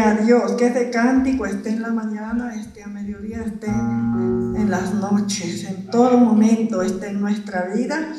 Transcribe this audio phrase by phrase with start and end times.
[0.00, 0.52] Gloria a Dios.
[0.52, 5.86] Que ese cántico esté en la mañana, esté a mediodía, esté en las noches, en
[5.88, 8.14] todo momento, esté en nuestra vida,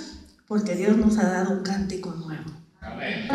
[0.48, 2.52] porque Dios nos ha dado un cántico nuevo.
[2.82, 3.28] Amén.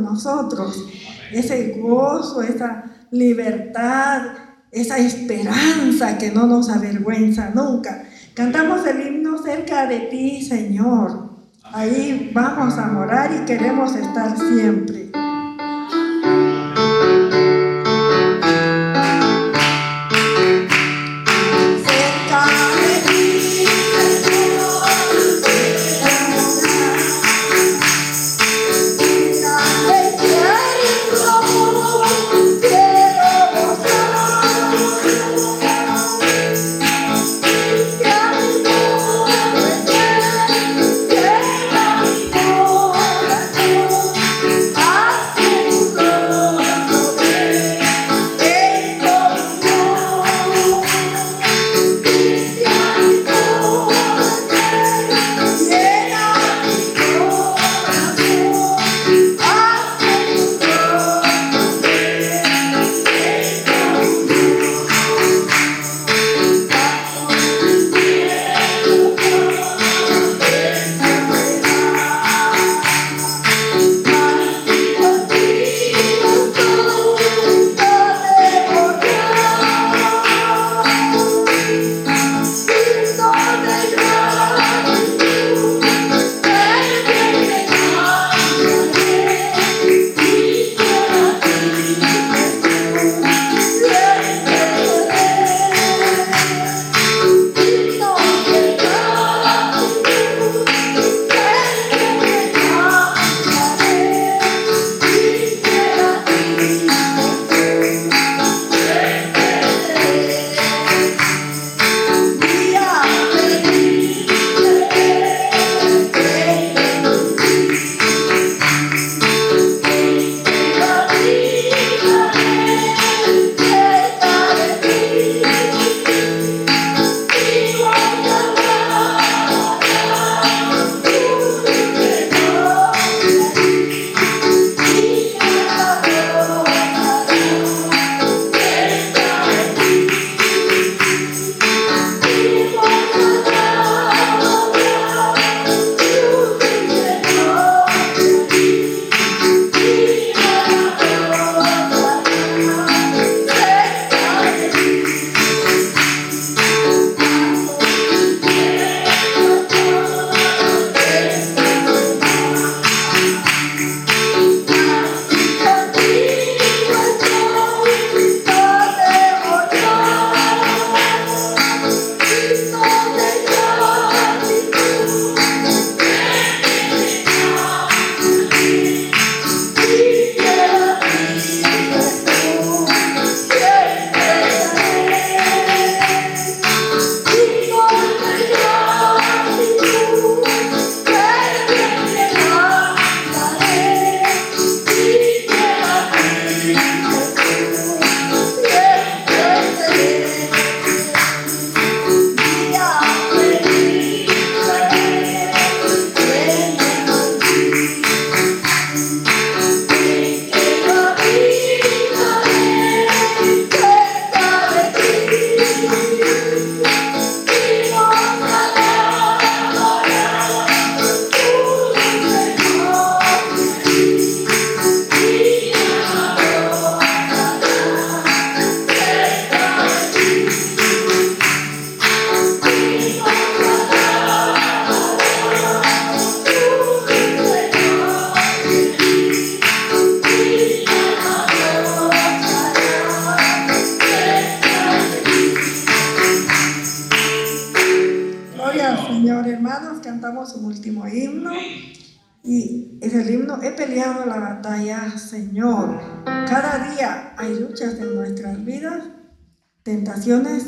[0.00, 0.84] Nosotros.
[1.32, 4.22] Ese gozo, esa libertad,
[4.70, 8.04] esa esperanza que no nos avergüenza nunca.
[8.34, 11.30] Cantamos el himno cerca de ti, Señor.
[11.64, 15.10] Ahí vamos a morar y queremos estar siempre.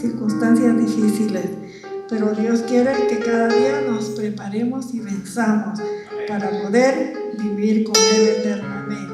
[0.04, 1.46] Circunstancias difíciles.
[2.08, 5.80] Pero Dios quiere que cada día nos preparemos y venzamos
[6.28, 9.13] para poder vivir con Él eternamente.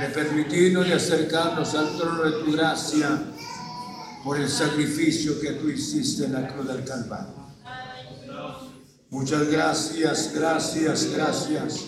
[0.00, 3.22] de permitirnos y acercarnos al trono de tu gracia
[4.22, 7.46] por el sacrificio que tú hiciste en la cruz del Calvario.
[9.10, 11.84] Muchas gracias, gracias, gracias.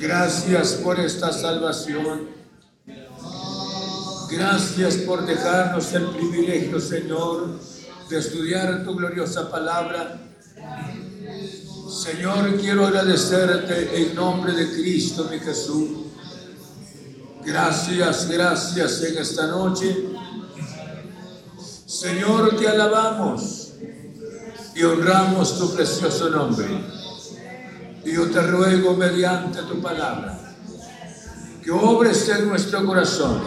[0.00, 2.28] Gracias por esta salvación.
[4.30, 7.60] Gracias por dejarnos el privilegio, Señor,
[8.08, 10.18] de estudiar tu gloriosa palabra.
[12.02, 16.11] Señor, quiero agradecerte en nombre de Cristo, mi Jesús.
[17.44, 20.08] Gracias, gracias en esta noche.
[21.86, 23.72] Señor, te alabamos
[24.74, 26.66] y honramos tu precioso nombre.
[28.04, 30.38] Y yo te ruego mediante tu palabra
[31.62, 33.40] que obres en nuestro corazón,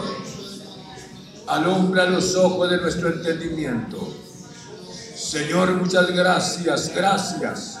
[1.46, 4.16] alumbra los ojos de nuestro entendimiento
[5.26, 7.78] Señor, muchas gracias, gracias.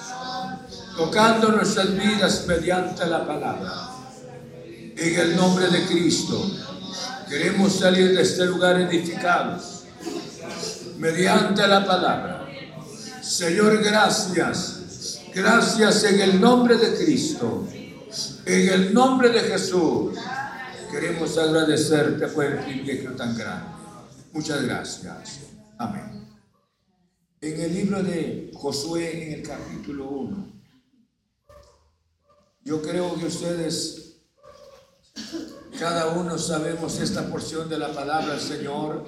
[0.96, 3.95] tocando nuestras vidas mediante la palabra.
[4.96, 6.50] En el nombre de Cristo,
[7.28, 9.84] queremos salir de este lugar edificados
[10.98, 12.48] mediante la palabra.
[13.22, 15.20] Señor, gracias.
[15.34, 17.68] Gracias en el nombre de Cristo.
[18.46, 20.16] En el nombre de Jesús.
[20.90, 23.68] Queremos agradecerte por el privilegio tan grande.
[24.32, 25.40] Muchas gracias.
[25.76, 26.26] Amén.
[27.40, 30.52] En el libro de Josué, en el capítulo 1,
[32.64, 34.05] yo creo que ustedes,
[35.78, 39.04] cada uno sabemos esta porción de la palabra Señor.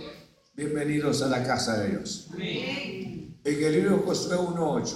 [0.55, 2.29] Bienvenidos a la casa de Dios.
[2.37, 4.89] En el libro Josué 1.8,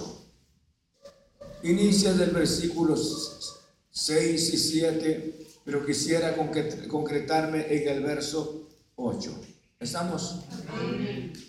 [1.63, 9.41] inicia del versículo 6 y 7, pero quisiera concretarme en el verso 8.
[9.79, 10.41] ¿Estamos?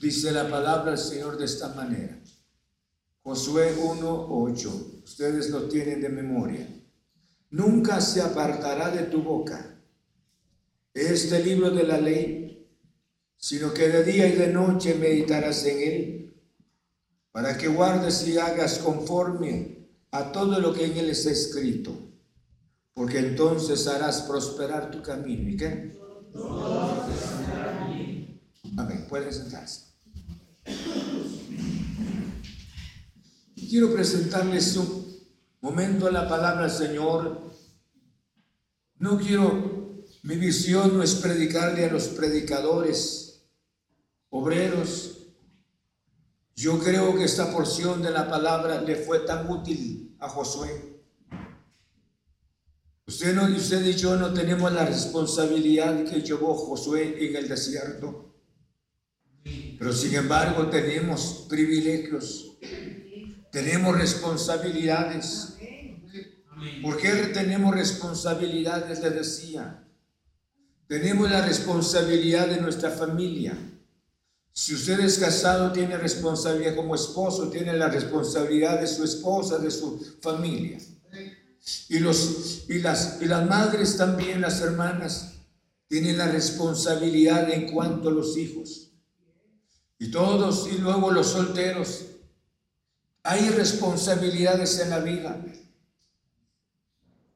[0.00, 2.18] Dice la palabra del Señor de esta manera.
[3.22, 5.04] Josué 1.8.
[5.04, 6.66] Ustedes lo tienen de memoria.
[7.54, 9.78] Nunca se apartará de tu boca
[10.92, 12.66] este libro de la ley,
[13.36, 16.34] sino que de día y de noche meditarás en él,
[17.30, 21.96] para que guardes y hagas conforme a todo lo que en él está escrito,
[22.92, 25.48] porque entonces harás prosperar tu camino.
[25.48, 25.96] ¿Y qué?
[28.76, 29.06] Amén.
[29.08, 29.92] Pueden sentarse.
[33.54, 35.13] Quiero presentarles un
[35.64, 37.40] momento la palabra Señor.
[38.98, 43.46] No quiero, mi visión no es predicarle a los predicadores,
[44.28, 45.26] obreros.
[46.54, 51.00] Yo creo que esta porción de la palabra le fue tan útil a Josué.
[53.06, 58.34] Usted, no, usted y yo no tenemos la responsabilidad que llevó Josué en el desierto.
[59.42, 62.58] Pero sin embargo tenemos privilegios,
[63.50, 65.53] tenemos responsabilidades.
[66.82, 69.00] ¿Por qué tenemos responsabilidades?
[69.00, 69.84] Le decía.
[70.86, 73.56] Tenemos la responsabilidad de nuestra familia.
[74.52, 79.70] Si usted es casado, tiene responsabilidad como esposo, tiene la responsabilidad de su esposa, de
[79.70, 80.78] su familia.
[81.88, 85.32] Y, los, y, las, y las madres también, las hermanas,
[85.88, 88.90] tienen la responsabilidad en cuanto a los hijos.
[89.98, 92.02] Y todos, y luego los solteros.
[93.22, 95.42] Hay responsabilidades en la vida.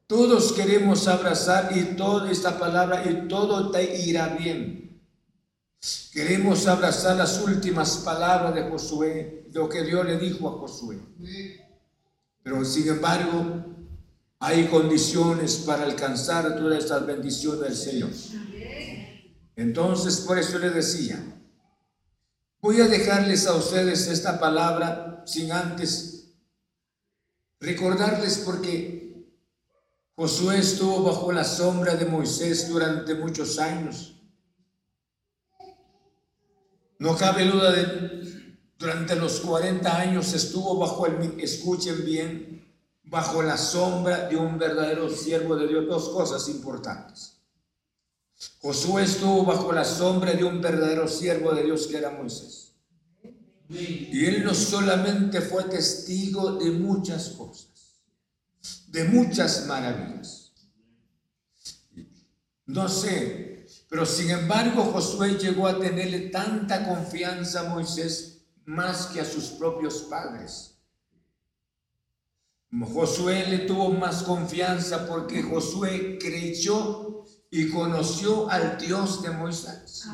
[0.09, 4.99] Todos queremos abrazar y toda esta palabra y todo te irá bien.
[6.11, 10.97] Queremos abrazar las últimas palabras de Josué, lo que Dios le dijo a Josué.
[12.41, 13.63] Pero sin embargo,
[14.39, 18.09] hay condiciones para alcanzar todas estas bendiciones del Señor.
[19.55, 21.23] Entonces, por eso le decía,
[22.61, 26.33] Voy a dejarles a ustedes esta palabra sin antes
[27.61, 28.98] recordarles porque
[30.19, 34.15] Josué estuvo bajo la sombra de Moisés durante muchos años.
[36.97, 42.69] No cabe duda de durante los 40 años estuvo bajo el, escuchen bien,
[43.03, 45.87] bajo la sombra de un verdadero siervo de Dios.
[45.87, 47.37] Dos cosas importantes.
[48.59, 52.73] Josué estuvo bajo la sombra de un verdadero siervo de Dios que era Moisés.
[53.69, 57.68] Y él no solamente fue testigo de muchas cosas,
[58.91, 60.53] de muchas maravillas.
[62.65, 69.21] No sé, pero sin embargo Josué llegó a tenerle tanta confianza a Moisés más que
[69.21, 70.75] a sus propios padres.
[72.71, 80.07] Josué le tuvo más confianza porque Josué creyó y conoció al Dios de Moisés.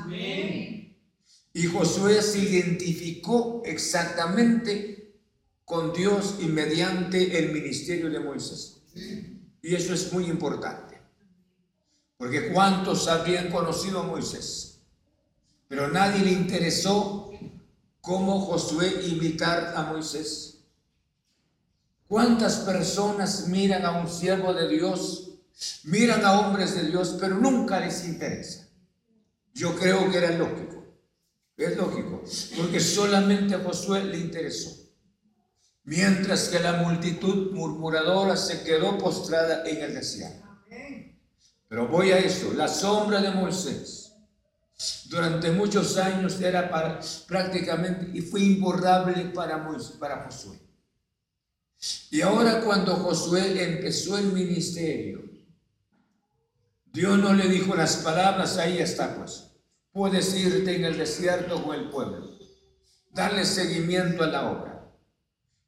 [1.53, 4.94] Y Josué se identificó exactamente
[5.65, 8.83] con Dios y mediante el ministerio de Moisés.
[9.61, 11.01] Y eso es muy importante.
[12.17, 14.79] Porque cuántos habían conocido a Moisés,
[15.67, 17.31] pero nadie le interesó
[17.99, 20.63] cómo Josué imitar a Moisés.
[22.07, 25.25] ¿Cuántas personas miran a un siervo de Dios
[25.83, 28.67] miran a hombres de Dios, pero nunca les interesa.
[29.53, 30.83] Yo creo que era lógico.
[31.57, 32.21] Es lógico,
[32.57, 34.84] porque solamente a Josué le interesó.
[35.85, 40.45] Mientras que la multitud murmuradora se quedó postrada en el desierto.
[41.67, 44.05] Pero voy a eso, la sombra de Moisés
[45.05, 46.69] durante muchos años era
[47.27, 49.65] prácticamente y fue imborrable para,
[49.99, 50.59] para Josué.
[52.11, 55.23] Y ahora cuando Josué empezó el ministerio,
[56.91, 59.51] Dios no le dijo las palabras, ahí está pues.
[59.91, 62.37] Puedes irte en el desierto con el pueblo,
[63.11, 64.74] darle seguimiento a la obra.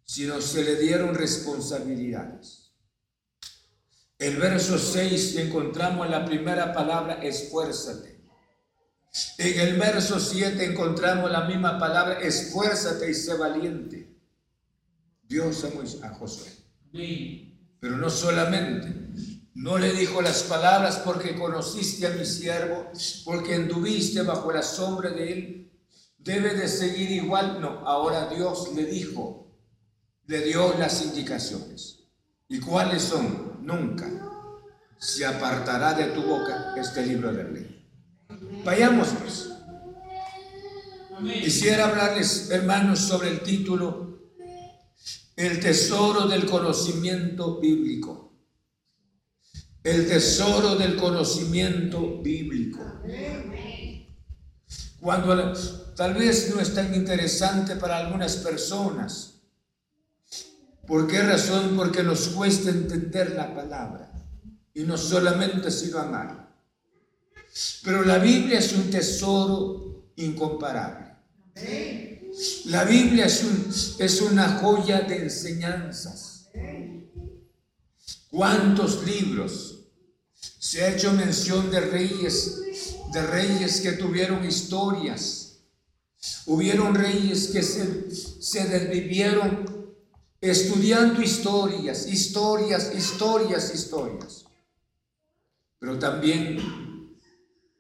[0.08, 2.72] Sino se le dieron responsabilidades.
[4.18, 8.24] El verso 6 encontramos la primera palabra, esfuérzate.
[9.38, 14.16] En el verso 7 encontramos la misma palabra, esfuérzate y sé valiente.
[15.24, 15.66] Dios
[16.02, 16.52] a Josué.
[17.80, 18.96] Pero no solamente,
[19.54, 22.92] no le dijo las palabras porque conociste a mi siervo,
[23.26, 25.72] porque anduviste bajo la sombra de él,
[26.18, 27.60] debe de seguir igual.
[27.60, 29.47] No, ahora Dios le dijo,
[30.28, 32.00] le dio las indicaciones.
[32.50, 33.58] ¿Y cuáles son?
[33.62, 34.10] Nunca
[35.00, 37.90] se apartará de tu boca este libro de ley.
[38.64, 39.50] Vayamos pues.
[41.44, 44.20] Quisiera hablarles, hermanos, sobre el título
[45.36, 48.34] El tesoro del conocimiento bíblico.
[49.84, 52.84] El tesoro del conocimiento bíblico.
[55.00, 55.54] Cuando
[55.96, 59.37] tal vez no es tan interesante para algunas personas,
[60.88, 61.76] ¿Por qué razón?
[61.76, 64.10] Porque nos cuesta entender la palabra
[64.74, 66.48] y no solamente sino amar.
[67.84, 71.08] Pero la Biblia es un tesoro incomparable.
[72.66, 73.68] La Biblia es, un,
[74.00, 76.50] es una joya de enseñanzas.
[78.30, 79.90] ¿Cuántos libros?
[80.34, 82.62] Se ha hecho mención de reyes,
[83.12, 85.58] de reyes que tuvieron historias.
[86.46, 89.77] Hubieron reyes que se desvivieron
[90.42, 94.46] estudiando historias, historias, historias, historias.
[95.80, 97.18] Pero también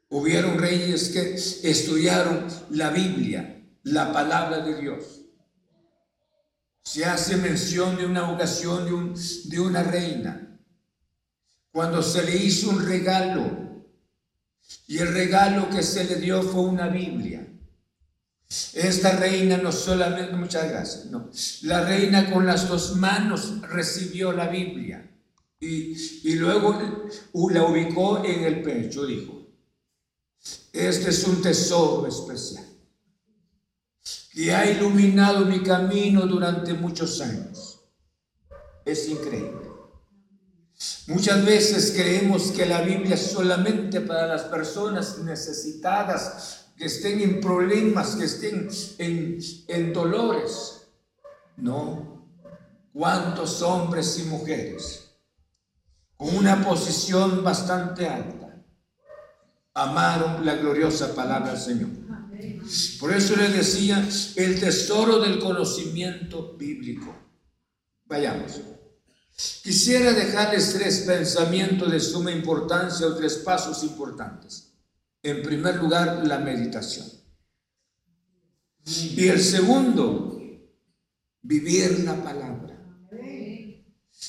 [0.09, 1.33] hubieron reyes que
[1.69, 5.21] estudiaron la Biblia, la palabra de Dios.
[6.83, 9.15] Se hace mención de una ocasión de, un,
[9.45, 10.59] de una reina,
[11.71, 13.67] cuando se le hizo un regalo,
[14.87, 17.46] y el regalo que se le dio fue una Biblia.
[18.49, 21.29] Esta reina no solamente, muchas gracias, no,
[21.63, 25.05] la reina con las dos manos recibió la Biblia
[25.59, 27.09] y, luego
[27.49, 29.47] la ubicó en el pecho, dijo,
[30.71, 32.65] este es un tesoro especial
[34.31, 37.79] que ha iluminado mi camino durante muchos años.
[38.85, 39.67] Es increíble.
[41.07, 47.41] Muchas veces creemos que la Biblia es solamente para las personas necesitadas que estén en
[47.41, 50.87] problemas, que estén en, dolores.
[51.57, 52.29] No.
[52.93, 55.11] ¿Cuántos hombres y mujeres
[56.15, 58.63] con una posición bastante alta
[59.73, 61.89] amaron la gloriosa palabra del Señor?
[62.99, 67.15] Por eso le decía el tesoro del conocimiento bíblico.
[68.05, 68.61] Vayamos.
[69.63, 74.66] Quisiera dejarles tres pensamientos de suma importancia o tres pasos importantes.
[75.27, 77.05] En primer lugar, la meditación.
[78.85, 80.39] Y el segundo,
[81.41, 82.81] vivir la palabra.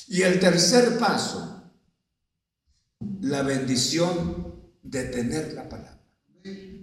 [0.08, 1.72] Y el tercer paso,
[3.20, 6.02] la bendición de tener la palabra.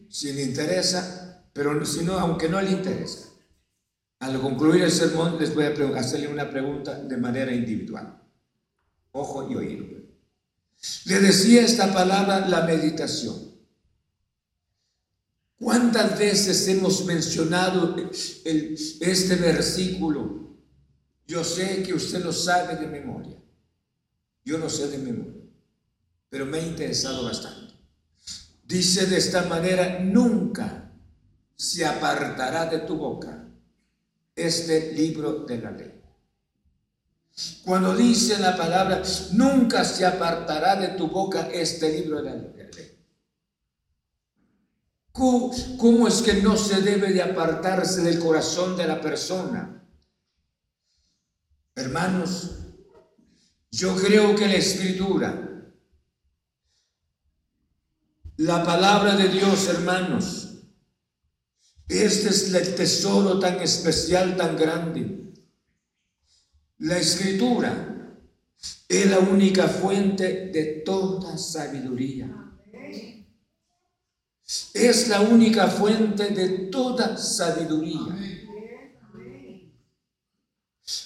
[0.08, 3.28] Si le interesa, pero si no, aunque no le interesa.
[4.20, 8.18] Al concluir el sermón les voy a hacerle una pregunta de manera individual.
[9.12, 9.86] Ojo y oído.
[11.04, 13.45] Le decía esta palabra la meditación.
[15.58, 17.96] ¿Cuántas veces hemos mencionado
[18.54, 20.58] este versículo?
[21.26, 23.42] Yo sé que usted lo sabe de memoria.
[24.44, 25.42] Yo no sé de memoria,
[26.30, 27.74] pero me ha interesado bastante.
[28.64, 30.92] Dice de esta manera, nunca
[31.56, 33.48] se apartará de tu boca
[34.36, 36.02] este libro de la ley.
[37.64, 42.65] Cuando dice la palabra, nunca se apartará de tu boca este libro de la ley.
[45.16, 49.82] ¿Cómo, es que no se debe de apartarse del corazón de la persona?
[51.74, 52.52] Hermanos,
[53.72, 55.72] yo creo que la escritura,
[58.36, 60.66] la palabra de Dios, hermanos,
[61.88, 65.34] este es el tesoro tan especial, tan grande.
[66.80, 68.20] La escritura
[68.90, 72.35] es la única fuente de toda sabiduría.
[74.74, 78.42] Es la única fuente de toda sabiduría.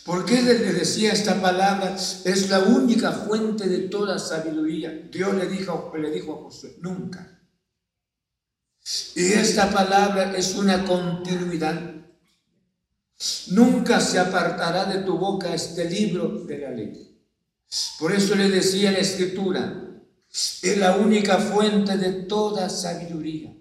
[0.06, 1.96] ¿Por qué le decía esta palabra?
[1.96, 4.92] Es la única fuente de toda sabiduría.
[5.10, 7.40] Dios le dijo, le dijo a Josué, nunca.
[9.16, 11.96] Y esta palabra es una continuidad.
[13.52, 17.22] Nunca se apartará de tu boca este libro de la ley.
[18.00, 19.89] Por eso le decía la escritura,
[20.32, 23.54] es la única fuente de toda sabiduría.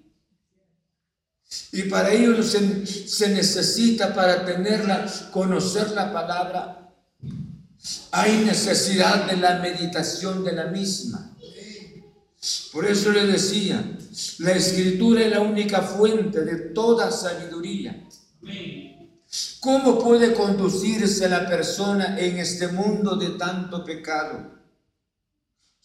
[1.72, 6.94] Y para ello se, se necesita, para tenerla, conocer la palabra,
[8.10, 11.34] hay necesidad de la meditación de la misma.
[12.72, 13.82] Por eso le decía,
[14.38, 18.04] la escritura es la única fuente de toda sabiduría.
[19.60, 24.57] ¿Cómo puede conducirse la persona en este mundo de tanto pecado?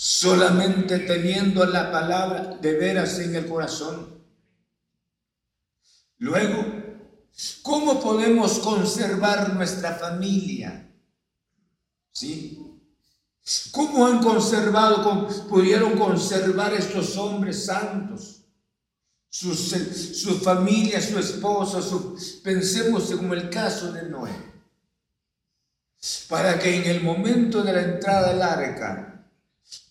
[0.05, 4.21] Solamente teniendo la palabra de veras en el corazón.
[6.17, 6.65] Luego,
[7.61, 10.91] ¿cómo podemos conservar nuestra familia?
[12.11, 12.81] ¿Sí?
[13.71, 18.43] ¿Cómo han conservado, pudieron conservar estos hombres santos?
[19.29, 24.35] Su, su familia, su esposa, su, pensemos como el caso de Noé.
[26.27, 29.12] Para que en el momento de la entrada al arca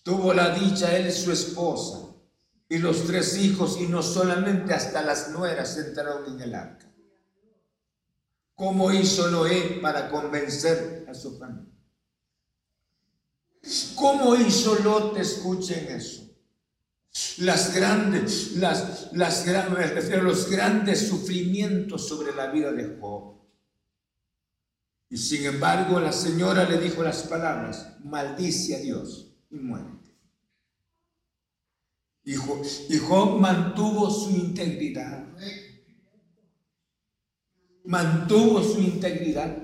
[0.03, 1.99] tuvo la dicha él y su esposa
[2.69, 6.91] y los tres hijos y no solamente hasta las nueras entraron en el arca.
[8.55, 11.71] ¿Cómo hizo Noé para convencer a su familia?
[13.95, 15.17] ¿Cómo hizo Lot?
[15.17, 16.21] Escuchen eso.
[17.37, 23.39] Las grandes, las, las, los grandes sufrimientos sobre la vida de Job.
[25.09, 29.93] Y sin embargo, la señora le dijo las palabras, maldice a Dios y muerte.
[32.25, 35.25] Y Job mantuvo su integridad.
[37.85, 39.57] Mantuvo su integridad.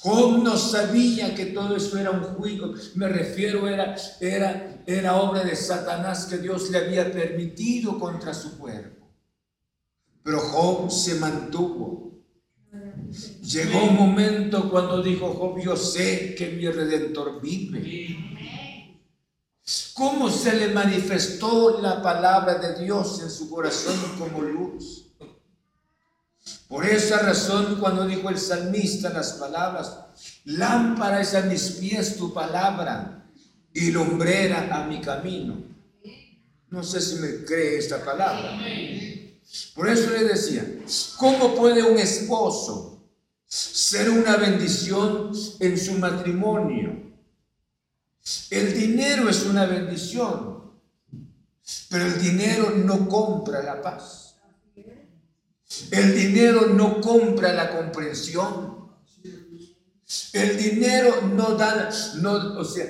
[0.00, 5.44] Job no sabía que todo eso era un juicio, me refiero, era, era, era obra
[5.44, 9.06] de Satanás que Dios le había permitido contra su cuerpo.
[10.22, 12.08] Pero Job se mantuvo.
[13.42, 18.27] Llegó un momento cuando dijo Job, yo sé que mi redentor vive.
[19.98, 25.06] ¿Cómo se le manifestó la palabra de Dios en su corazón como luz?
[26.68, 29.98] Por esa razón, cuando dijo el salmista las palabras,
[30.44, 33.28] lámpara es a mis pies tu palabra
[33.74, 35.64] y lumbrera a mi camino.
[36.70, 38.56] No sé si me cree esta palabra.
[39.74, 40.64] Por eso le decía,
[41.16, 43.02] ¿cómo puede un esposo
[43.46, 47.07] ser una bendición en su matrimonio?
[48.50, 50.72] El dinero es una bendición,
[51.90, 54.36] pero el dinero no compra la paz.
[55.90, 58.88] El dinero no compra la comprensión.
[60.32, 62.86] El dinero no da, no, o sea,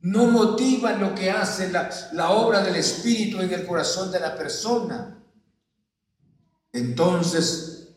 [0.00, 4.36] no motiva lo que hace la, la obra del Espíritu en el corazón de la
[4.36, 5.22] persona.
[6.72, 7.94] Entonces,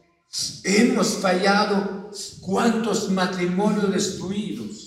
[0.64, 4.85] hemos fallado cuántos matrimonios destruidos,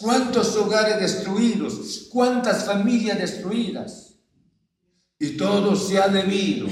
[0.00, 4.14] cuántos hogares destruidos, cuántas familias destruidas.
[5.18, 6.68] Y todo se ha debido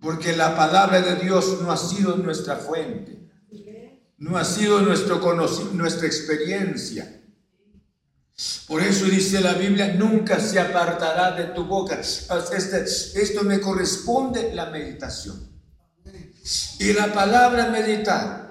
[0.00, 3.28] porque la palabra de Dios no ha sido nuestra fuente,
[4.18, 5.20] no ha sido nuestro
[5.72, 7.20] nuestra experiencia.
[8.66, 12.00] Por eso dice la Biblia, nunca se apartará de tu boca.
[12.00, 15.50] Este, esto me corresponde la meditación.
[16.78, 18.49] Y la palabra meditar,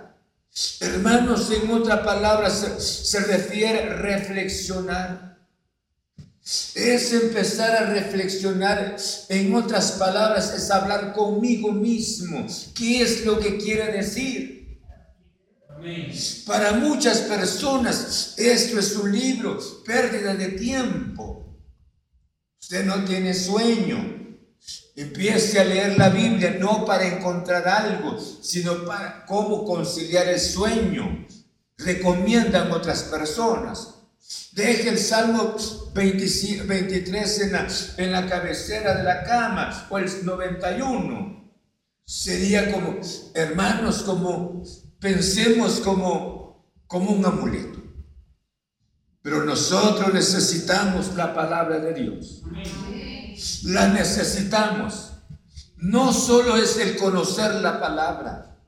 [0.81, 5.29] hermanos, en otra palabra se, se refiere reflexionar
[6.73, 8.95] es empezar a reflexionar,
[9.29, 12.47] en otras palabras, es hablar conmigo mismo.
[12.75, 14.79] ¿Qué es lo que quiere decir?
[16.47, 21.55] Para muchas personas esto es un libro, pérdida de tiempo.
[22.59, 24.18] Usted no tiene sueño.
[24.95, 31.26] Empiece a leer la Biblia no para encontrar algo, sino para cómo conciliar el sueño.
[31.78, 33.95] Recomiendan otras personas.
[34.52, 35.56] Deje el Salmo
[35.93, 37.39] 23
[37.98, 41.50] en la, cabecera de la cama o el 91.
[42.04, 43.00] Sería como,
[43.34, 44.63] hermanos, como,
[45.00, 47.80] pensemos como, como un amuleto.
[49.22, 52.43] Pero nosotros necesitamos la palabra de Dios.
[53.63, 55.12] La necesitamos.
[55.78, 58.60] No solo es el conocer la palabra,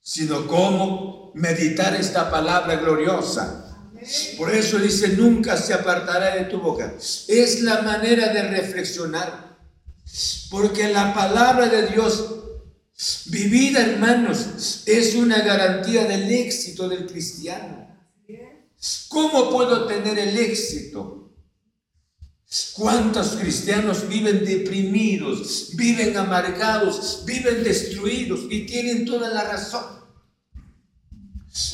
[0.00, 3.60] sino cómo meditar esta palabra gloriosa
[4.38, 6.94] por eso dice, nunca se apartará de tu boca.
[7.28, 9.58] Es la manera de reflexionar.
[10.50, 12.36] Porque la palabra de Dios
[13.26, 17.88] vivida, hermanos, es una garantía del éxito del cristiano.
[19.08, 21.29] ¿Cómo puedo tener el éxito?
[22.74, 29.84] ¿Cuántos cristianos viven deprimidos, viven amargados, viven destruidos y tienen toda la razón?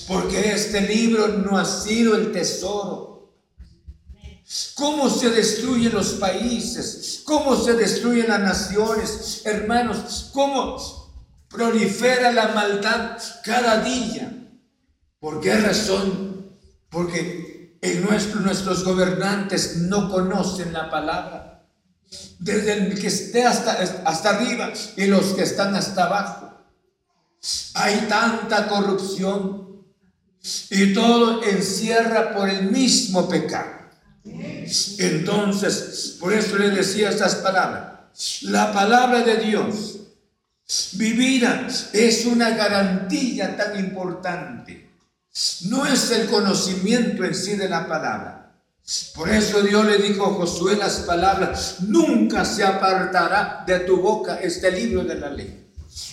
[0.07, 3.07] Porque este libro no ha sido el tesoro
[4.75, 10.77] cómo se destruyen los países, cómo se destruyen las naciones, hermanos, cómo
[11.48, 14.33] prolifera la maldad cada día.
[15.19, 16.50] ¿Por qué razón?
[16.90, 17.46] Porque
[17.81, 21.64] en nuestro, nuestros gobernantes no conocen la palabra.
[22.38, 23.72] Desde el que esté hasta,
[24.04, 26.52] hasta arriba y los que están hasta abajo.
[27.74, 29.85] Hay tanta corrupción
[30.70, 33.77] y todo encierra por el mismo pecado.
[34.98, 38.42] Entonces, por eso le decía estas palabras.
[38.42, 39.96] La palabra de Dios
[40.92, 44.86] vivida es una garantía tan importante.
[45.63, 48.55] No es el conocimiento en sí de la palabra.
[49.15, 54.39] Por eso Dios le dijo a Josué las palabras, nunca se apartará de tu boca
[54.41, 55.67] este libro de la ley.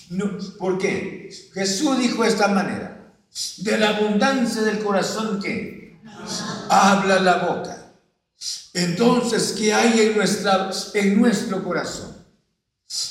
[0.10, 1.30] No, ¿Por qué?
[1.54, 3.14] Jesús dijo de esta manera,
[3.58, 6.00] de la abundancia del corazón que
[6.70, 7.92] habla la boca.
[8.74, 12.16] Entonces, ¿qué hay en, nuestra, en nuestro corazón?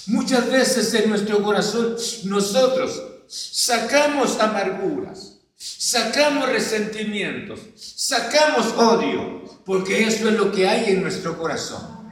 [0.07, 5.32] Muchas veces en nuestro corazón nosotros sacamos amarguras,
[5.63, 12.11] sacamos resentimientos, sacamos odio, porque eso es lo que hay en nuestro corazón.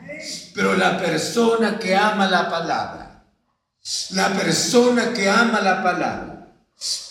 [0.55, 3.25] Pero la persona que ama la palabra,
[4.11, 6.31] la persona que ama la palabra,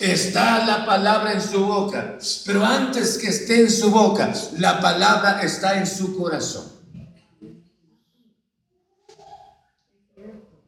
[0.00, 5.40] Está la palabra en su boca, pero antes que esté en su boca, la palabra
[5.42, 6.64] está en su corazón.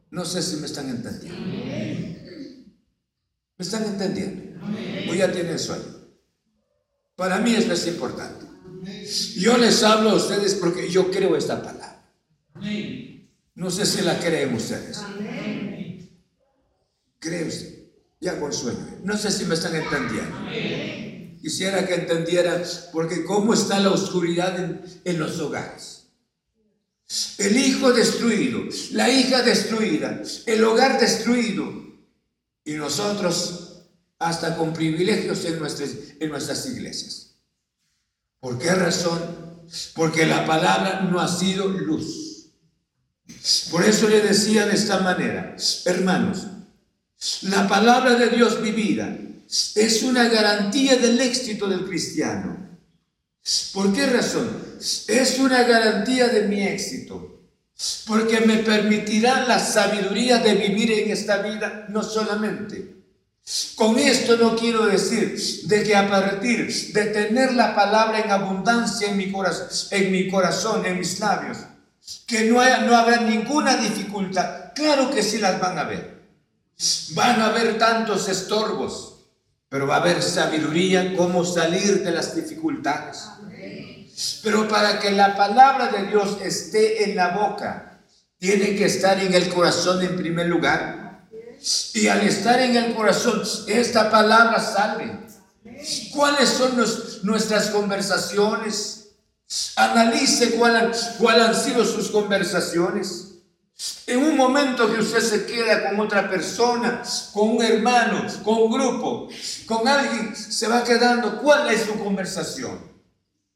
[0.09, 1.41] No sé si me están entendiendo.
[3.59, 4.52] ¿Me están entendiendo?
[5.11, 5.85] O ya tienen sueño.
[7.17, 8.47] Para mí es más importante.
[9.37, 12.11] Yo les hablo a ustedes porque yo creo esta palabra.
[13.55, 15.01] No sé si la creen ustedes.
[17.19, 17.83] ¿Cree usted?
[18.23, 19.01] ya con sueño.
[19.03, 20.37] No sé si me están entendiendo.
[21.43, 24.57] Quisiera que entendieran, porque cómo está la oscuridad
[25.05, 26.07] en, los hogares.
[27.37, 28.61] El hijo destruido,
[28.93, 31.83] la hija destruida, el hogar destruido.
[32.65, 33.62] Y nosotros
[34.23, 37.35] hasta con privilegios en nuestras, iglesias.
[38.41, 39.21] ¿Por qué razón?
[39.95, 42.51] Porque la palabra no ha sido luz.
[43.71, 46.47] Por eso le decía de esta manera, hermanos,
[47.43, 49.17] la palabra de Dios vivida
[49.75, 52.79] es una garantía del éxito del cristiano.
[53.73, 54.49] ¿Por qué razón?
[55.09, 57.29] Es una garantía de mi éxito.
[58.07, 63.02] Porque me permitirá la sabiduría de vivir en esta vida, no solamente.
[63.75, 69.09] Con esto no quiero decir de que a partir de tener la palabra en abundancia
[69.09, 71.59] en mi corazón, en, mi corazón, en mis labios,
[72.27, 74.73] que no, no habrá ninguna dificultad.
[74.75, 76.23] Claro que sí las van a ver.
[77.15, 79.25] Van a haber tantos estorbos,
[79.69, 83.29] pero va a haber sabiduría cómo salir de las dificultades.
[84.43, 88.01] Pero para que la palabra de Dios esté en la boca,
[88.39, 91.02] tiene que estar en el corazón en primer lugar.
[91.95, 95.19] Y al estar en el corazón, esta palabra sale.
[96.13, 96.77] ¿Cuáles son
[97.23, 99.11] nuestras conversaciones?
[99.77, 103.29] Analice cuáles han sido sus conversaciones.
[104.07, 107.03] En un momento que usted se queda con otra persona,
[107.33, 109.29] con un hermano, con un grupo,
[109.67, 112.93] con alguien, se va quedando, ¿cuál es su conversación?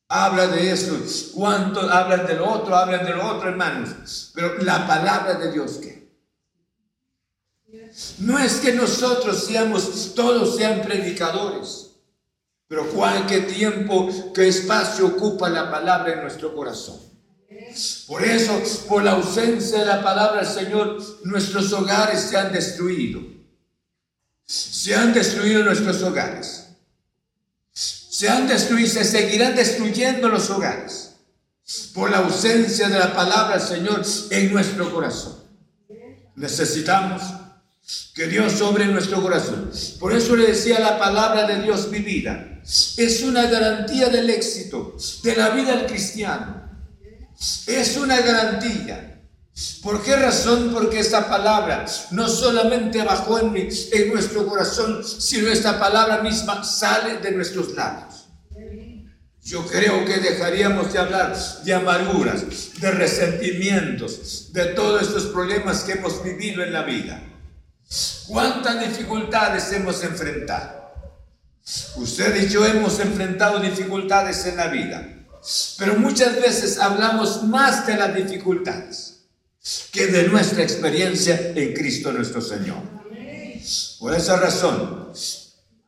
[0.08, 0.96] Habla de eso,
[1.34, 4.30] cuánto hablan de lo otro, hablan de lo otro, hermanos.
[4.34, 5.95] Pero la palabra de Dios, ¿qué?
[8.18, 11.92] No es que nosotros seamos, todos sean predicadores,
[12.68, 17.00] pero cuál, qué tiempo, qué espacio ocupa la palabra en nuestro corazón.
[18.06, 23.20] Por eso, por la ausencia de la palabra Señor, nuestros hogares se han destruido.
[24.44, 26.68] Se han destruido nuestros hogares.
[27.72, 31.16] Se han destruido, se seguirán destruyendo los hogares.
[31.94, 35.36] Por la ausencia de la palabra Señor en nuestro corazón.
[36.34, 37.22] Necesitamos
[38.14, 39.70] que Dios sobre nuestro corazón.
[40.00, 42.60] Por eso le decía la palabra de Dios vivida.
[42.96, 46.68] Es una garantía del éxito de la vida del cristiano.
[47.66, 49.22] Es una garantía.
[49.82, 50.70] ¿Por qué razón?
[50.72, 57.18] Porque esta palabra no solamente bajó en, en nuestro corazón, sino esta palabra misma sale
[57.18, 58.26] de nuestros labios.
[59.42, 62.44] Yo creo que dejaríamos de hablar de amarguras,
[62.80, 67.22] de resentimientos, de todos estos problemas que hemos vivido en la vida.
[68.26, 70.86] ¿Cuántas dificultades hemos enfrentado?
[71.96, 75.08] Usted y yo hemos enfrentado dificultades en la vida.
[75.78, 79.28] Pero muchas veces hablamos más de las dificultades
[79.92, 82.82] que de nuestra experiencia en Cristo nuestro Señor.
[83.98, 85.12] Por esa razón,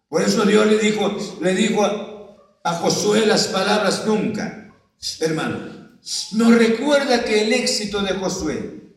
[0.09, 4.75] por eso Dios le dijo, le dijo a, Josué las palabras nunca,
[5.21, 5.99] hermano,
[6.33, 8.88] nos recuerda que el éxito de Josué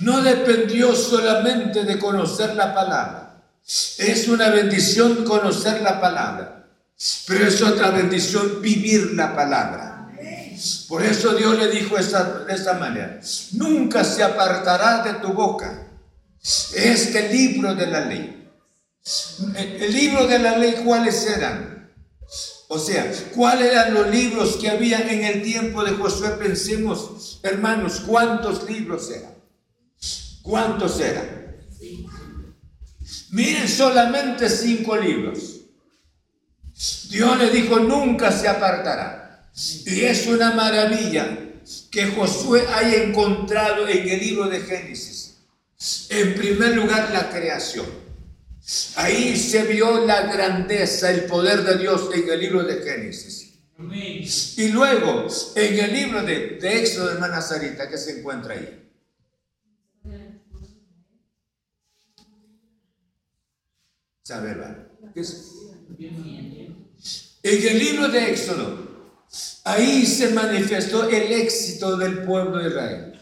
[0.00, 3.42] no dependió solamente de conocer la palabra.
[3.98, 6.66] Es una bendición conocer la palabra,
[7.26, 10.08] pero es otra bendición vivir la palabra.
[10.88, 12.02] Por eso Dios le dijo de
[12.54, 13.20] esta manera,
[13.52, 15.86] nunca se apartará de tu boca
[16.74, 18.48] este libro de la ley.
[19.54, 21.90] El libro de la ley, ¿cuáles eran?
[22.68, 26.30] O sea, ¿cuáles eran los libros que había en el tiempo de Josué?
[26.38, 29.39] Pensemos, hermanos, ¿cuántos libros eran?
[30.42, 31.40] ¿Cuántos eran?
[33.30, 35.60] Miren, solamente cinco libros.
[37.10, 39.50] Dios le dijo, nunca se apartará.
[39.86, 41.38] Y es una maravilla
[41.90, 45.36] que Josué haya encontrado en el libro de Génesis.
[46.08, 47.86] En primer lugar, la creación.
[48.96, 53.54] Ahí se vio la grandeza, el poder de Dios en el libro de Génesis.
[54.56, 58.79] Y luego, en el libro de, de Éxodo, hermana Sarita, que se encuentra ahí.
[67.42, 68.90] En el libro de Éxodo,
[69.64, 73.20] ahí se manifestó el éxito del pueblo de Israel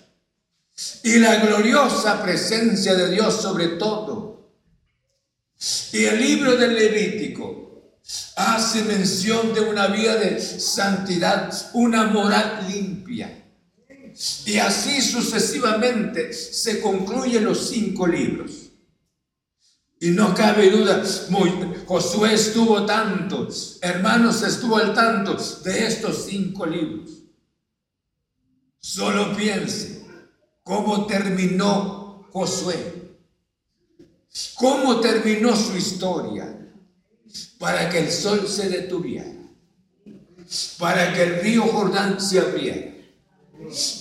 [1.02, 4.52] y la gloriosa presencia de Dios sobre todo.
[5.92, 7.98] Y el libro del Levítico
[8.36, 13.44] hace mención de una vida de santidad, una moral limpia.
[14.46, 18.67] Y así sucesivamente se concluyen los cinco libros.
[20.00, 21.02] Y no cabe duda,
[21.86, 23.48] Josué estuvo tanto,
[23.82, 27.10] hermanos, estuvo al tanto de estos cinco libros.
[28.78, 30.06] Solo piense
[30.62, 33.16] cómo terminó Josué,
[34.54, 36.54] cómo terminó su historia,
[37.58, 39.32] para que el sol se detuviera,
[40.78, 42.94] para que el río Jordán se abriera,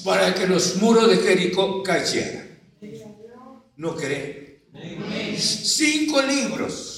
[0.05, 2.59] para que los muros de Jericó cayeran.
[3.77, 4.46] ¿No cree?
[5.37, 6.97] Cinco libros.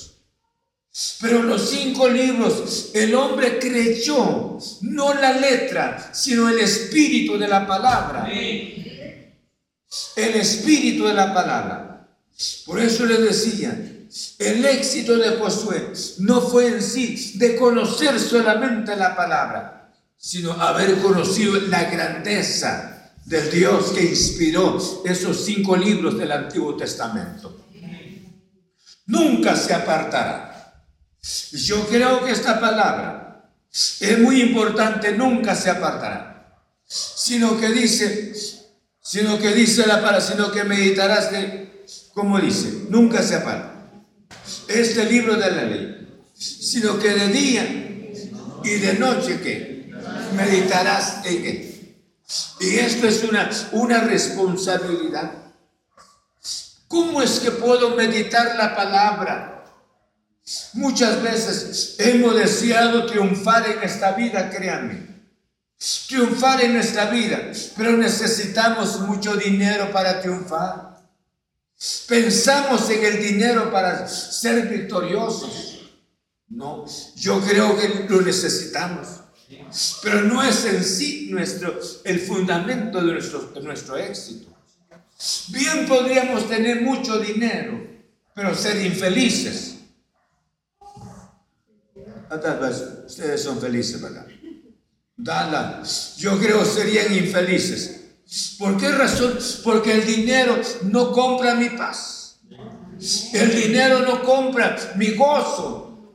[1.22, 7.66] Pero los cinco libros, el hombre creyó, no la letra, sino el espíritu de la
[7.66, 8.28] palabra.
[10.16, 12.08] El espíritu de la palabra.
[12.66, 13.72] Por eso le decía,
[14.40, 20.98] el éxito de Josué no fue en sí de conocer solamente la palabra, sino haber
[20.98, 27.69] conocido la grandeza del Dios que inspiró esos cinco libros del Antiguo Testamento
[29.10, 30.86] nunca se apartará.
[31.52, 33.52] Yo creo que esta palabra
[34.00, 36.64] es muy importante, nunca se apartará.
[36.86, 38.34] Sino que dice,
[39.02, 43.92] sino que dice la palabra, sino que meditarás de, como dice, nunca se aparta.
[44.68, 47.68] Este libro de la ley, sino que de día
[48.64, 49.92] y de noche que
[50.36, 51.96] meditarás en él.
[52.60, 55.49] Y esto es una, una responsabilidad
[56.90, 59.64] ¿Cómo es que puedo meditar la palabra?
[60.74, 65.08] Muchas veces hemos deseado triunfar en esta vida, créanme.
[66.08, 71.00] Triunfar en nuestra vida, pero necesitamos mucho dinero para triunfar.
[72.08, 75.92] Pensamos en el dinero para ser victoriosos.
[76.48, 76.86] No,
[77.16, 79.08] yo creo que lo necesitamos.
[80.02, 84.59] Pero no es en sí nuestro, el fundamento de nuestro, de nuestro éxito.
[85.50, 87.86] Bien podríamos tener mucho dinero,
[88.34, 89.76] pero ser infelices.
[92.28, 94.26] ¿Cuántas veces ustedes son felices, verdad?
[95.18, 95.84] Dala,
[96.18, 98.00] yo creo serían infelices.
[98.58, 99.38] ¿Por qué razón?
[99.64, 102.40] Porque el dinero no compra mi paz.
[103.34, 106.14] El dinero no compra mi gozo.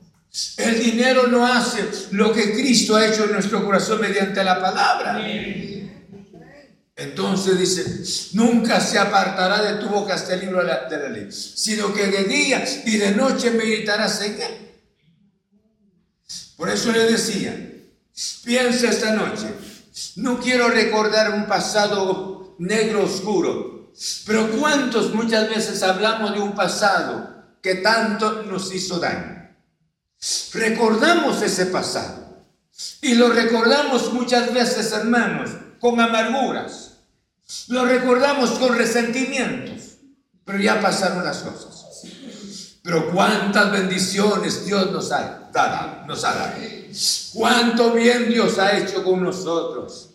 [0.56, 5.18] El dinero no hace lo que Cristo ha hecho en nuestro corazón mediante la palabra.
[6.96, 12.06] Entonces dice, nunca se apartará de tu boca este libro de la, ley, sino que
[12.06, 14.70] de día y de noche meditarás en él.
[16.56, 17.52] Por eso le decía,
[18.44, 19.48] piensa esta noche,
[20.16, 23.92] no quiero recordar un pasado negro oscuro,
[24.24, 29.50] pero ¿cuántos muchas veces hablamos de un pasado que tanto nos hizo daño?
[30.52, 32.46] Recordamos ese pasado
[33.02, 35.50] y lo recordamos muchas veces, hermanos,
[35.84, 36.92] con amarguras.
[37.68, 39.98] Lo recordamos con resentimientos.
[40.42, 42.06] Pero ya pasaron las cosas.
[42.82, 46.06] Pero cuántas bendiciones Dios nos ha dado.
[46.06, 46.54] Nos ha dado.
[47.34, 50.08] Cuánto bien Dios ha hecho con nosotros.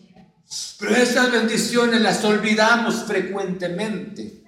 [0.80, 4.42] Pero estas bendiciones las olvidamos frecuentemente.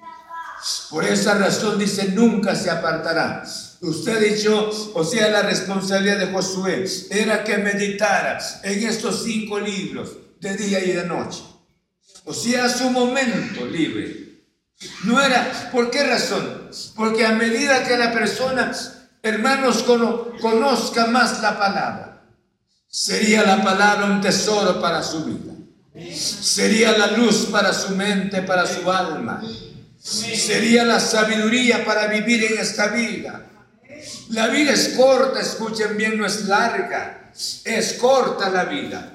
[0.91, 3.45] Por esa razón dice, nunca se apartará.
[3.81, 9.61] Usted y yo, o sea, la responsabilidad de Josué era que meditara en estos cinco
[9.61, 11.41] libros de día y de noche.
[12.25, 14.43] O sea, su momento libre.
[15.05, 16.69] No era, ¿por qué razón?
[16.97, 18.73] Porque a medida que la persona,
[19.23, 22.25] hermanos, conozca más la palabra,
[22.89, 25.53] sería la palabra un tesoro para su vida.
[26.13, 29.41] Sería la luz para su mente, para su alma.
[30.01, 33.47] Sería la sabiduría para vivir en esta vida.
[34.31, 37.31] La vida es corta, escuchen bien, no es larga.
[37.65, 39.12] Es corta la vida.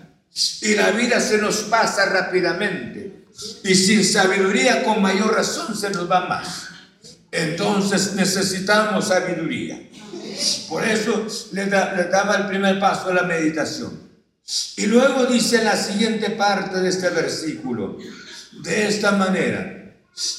[0.61, 3.25] Y la vida se nos pasa rápidamente.
[3.63, 6.67] Y sin sabiduría, con mayor razón, se nos va más.
[7.31, 9.81] Entonces necesitamos sabiduría.
[10.69, 14.07] Por eso le, daba el primer paso a la meditación.
[14.77, 17.97] Y luego dice la siguiente parte de este versículo,
[18.63, 19.95] de esta manera.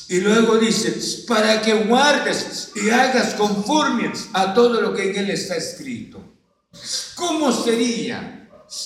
[0.09, 0.96] Y luego dice,
[1.26, 6.36] para que guardes y hagas conforme a todo lo que en él está escrito.
[7.14, 8.38] ¿Cómo sería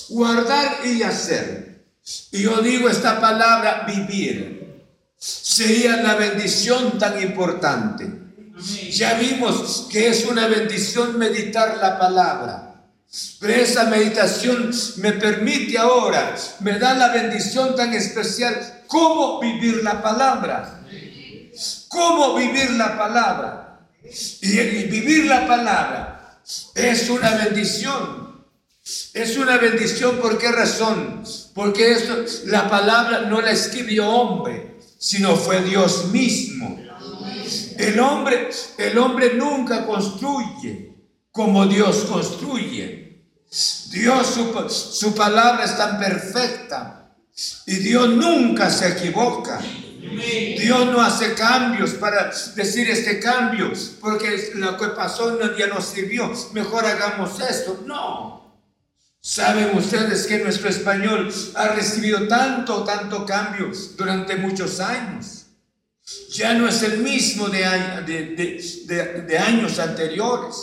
[0.09, 1.85] guardar y hacer?
[2.31, 4.83] Y yo digo esta palabra, vivir.
[5.17, 8.07] Sería la bendición tan importante.
[8.91, 12.73] Ya vimos que es una bendición meditar la palabra.
[13.39, 20.01] Pero esa meditación me permite ahora, me da la bendición tan especial, cómo vivir la
[20.01, 20.81] palabra.
[21.89, 23.79] Cómo vivir la palabra.
[24.41, 24.57] Y,
[24.87, 26.39] vivir la palabra
[26.75, 28.22] es una bendición.
[29.13, 31.23] Es una bendición, ¿por qué razón?
[31.53, 36.79] Porque esto, la palabra no la escribió hombre, sino fue Dios mismo.
[37.77, 40.93] El hombre, el hombre nunca construye
[41.31, 43.23] como Dios construye.
[43.89, 47.15] Dios, su, su palabra es tan perfecta
[47.65, 49.59] y Dios nunca se equivoca.
[50.59, 56.31] Dios no hace cambios para decir este cambio, porque lo que pasó ya no sirvió,
[56.53, 57.83] mejor hagamos esto.
[57.85, 58.42] No.
[59.25, 65.45] Saben ustedes que nuestro español ha recibido tanto, tanto cambio durante muchos años.
[66.33, 70.57] Ya no es el mismo de, años anteriores.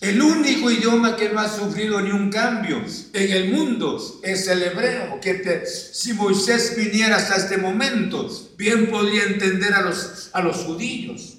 [0.00, 2.80] El único idioma que no ha sufrido ni un cambio
[3.12, 9.24] en el mundo es el hebreo, que si Moisés viniera hasta este momento, bien podría
[9.24, 11.38] entender a los judíos,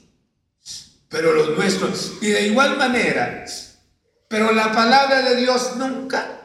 [1.08, 3.46] pero los nuestros, y de igual manera,
[4.28, 6.42] pero la palabra de Dios nunca.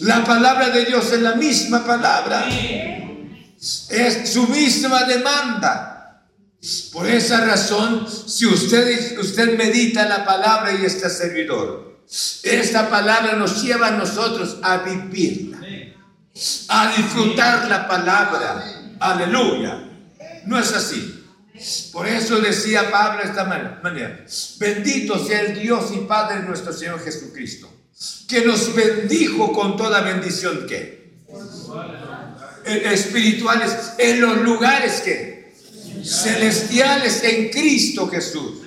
[0.00, 2.46] La palabra de Dios es la misma palabra.
[3.88, 6.22] Es su misma demanda.
[6.92, 12.02] Por esa razón, si usted, usted medita la palabra y está servidor,
[12.42, 15.58] esta palabra nos lleva a nosotros a vivirla,
[16.68, 18.64] a disfrutar la palabra.
[18.98, 19.90] Aleluya.
[20.46, 21.13] No es así.
[21.92, 24.24] Por eso decía Pablo esta manera,
[24.58, 27.72] bendito sea el Dios y Padre nuestro Señor Jesucristo,
[28.28, 31.04] que nos bendijo con toda bendición que
[32.66, 35.54] espirituales en los lugares que
[36.04, 38.62] celestiales en Cristo Jesús.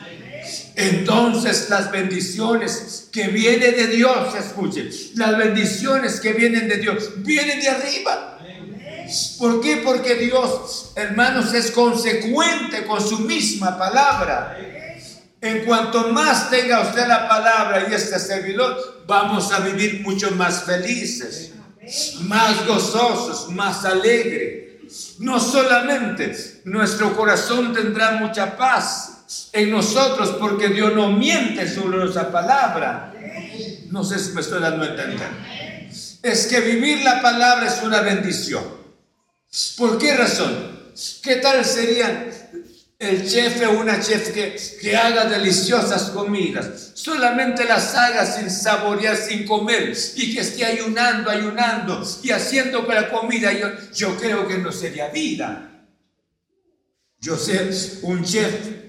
[0.76, 7.60] Entonces las bendiciones que vienen de Dios, escuchen, las bendiciones que vienen de Dios, vienen
[7.60, 8.27] de arriba.
[9.38, 9.78] ¿Por qué?
[9.78, 14.58] Porque Dios, hermanos, es consecuente con su misma palabra.
[15.40, 20.64] En cuanto más tenga usted la palabra y este servidor, vamos a vivir mucho más
[20.64, 21.54] felices,
[22.22, 25.16] más gozosos, más alegres.
[25.20, 32.32] No solamente nuestro corazón tendrá mucha paz en nosotros porque Dios no miente sobre nuestra
[32.32, 33.14] palabra.
[33.90, 35.30] No sé si me estoy dando a entender.
[36.24, 38.77] Es que vivir la palabra es una bendición.
[39.78, 40.94] ¿Por qué razón?
[41.22, 42.32] ¿Qué tal serían
[43.00, 49.16] el chef o una chef que, que haga deliciosas comidas, solamente las haga sin saborear,
[49.16, 54.58] sin comer, y que esté ayunando, ayunando y haciendo la comida, yo, yo creo que
[54.58, 55.86] no sería vida.
[57.20, 57.70] Yo sé,
[58.04, 58.87] un chef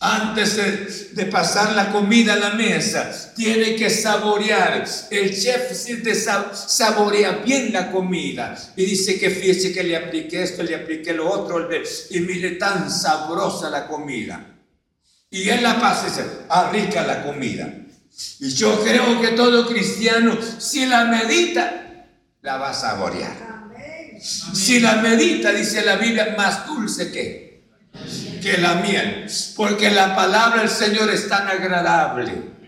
[0.00, 4.84] antes de, pasar la comida a la mesa, tiene que saborear.
[5.10, 10.62] El chef siente saborea bien la comida y dice que fíjese que le apliqué esto,
[10.62, 11.68] le apliqué lo otro,
[12.10, 14.54] y mire tan sabrosa la comida.
[15.30, 17.68] Y él la pasa y dice, ah, rica la comida.
[18.40, 22.06] Y yo creo que todo cristiano, si la medita,
[22.42, 23.48] la va a saborear.
[24.20, 27.48] Si la medita, dice la Biblia, más dulce que
[28.40, 29.26] que la miel,
[29.56, 32.58] porque la palabra del Señor es tan agradable.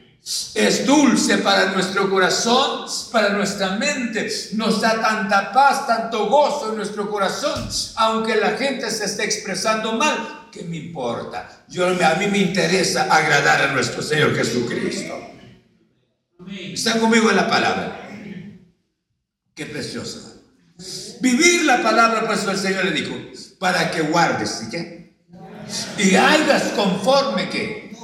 [0.54, 4.30] Es dulce para nuestro corazón, para nuestra mente.
[4.52, 7.68] Nos da tanta paz, tanto gozo en nuestro corazón.
[7.96, 11.64] Aunque la gente se esté expresando mal, ¿qué me importa?
[11.68, 15.18] Yo, a mí me interesa agradar a nuestro Señor Jesucristo.
[16.48, 18.08] ¿Están conmigo en la palabra?
[19.54, 20.18] Qué preciosa.
[21.20, 23.14] vivir la palabra, por eso el Señor le dijo,
[23.58, 24.99] para que guardes, ¿y qué?
[25.98, 27.96] Y hagas conforme que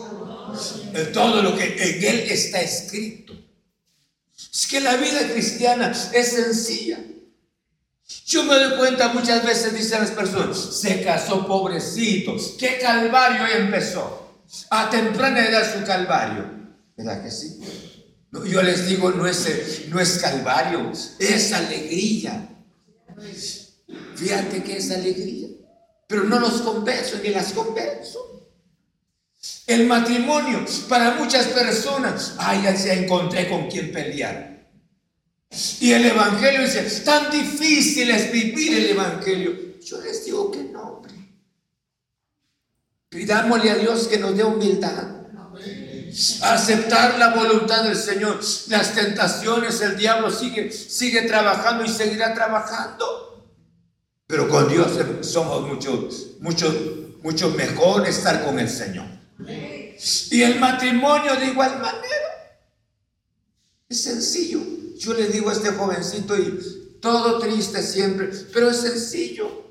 [1.12, 3.34] todo lo que en él está escrito.
[4.52, 6.98] Es que la vida cristiana es sencilla.
[8.26, 14.42] Yo me doy cuenta muchas veces, dicen las personas, se casó pobrecito, qué calvario empezó.
[14.70, 16.44] A temprana edad su calvario.
[16.96, 17.60] ¿Verdad que sí?
[18.44, 22.48] yo les digo, no es, no es calvario, es alegría.
[24.14, 25.48] Fíjate que es alegría.
[26.06, 28.50] Pero no los convenzo ni las convenzo.
[29.66, 34.68] El matrimonio, para muchas personas, ay, ya se encontré con quien pelear.
[35.80, 39.78] Y el Evangelio dice, tan difícil es vivir el Evangelio.
[39.80, 41.02] Yo les digo que no.
[43.08, 45.16] Pidámosle a Dios que nos dé humildad.
[46.42, 48.40] Aceptar la voluntad del Señor.
[48.68, 53.35] Las tentaciones, el diablo sigue, sigue trabajando y seguirá trabajando.
[54.26, 56.08] Pero con Dios somos mucho,
[56.40, 59.06] mucho, mucho mejor estar con el Señor.
[60.30, 62.26] Y el matrimonio de igual manera.
[63.88, 64.60] Es sencillo.
[64.98, 69.64] Yo le digo a este jovencito y todo triste siempre, pero es sencillo.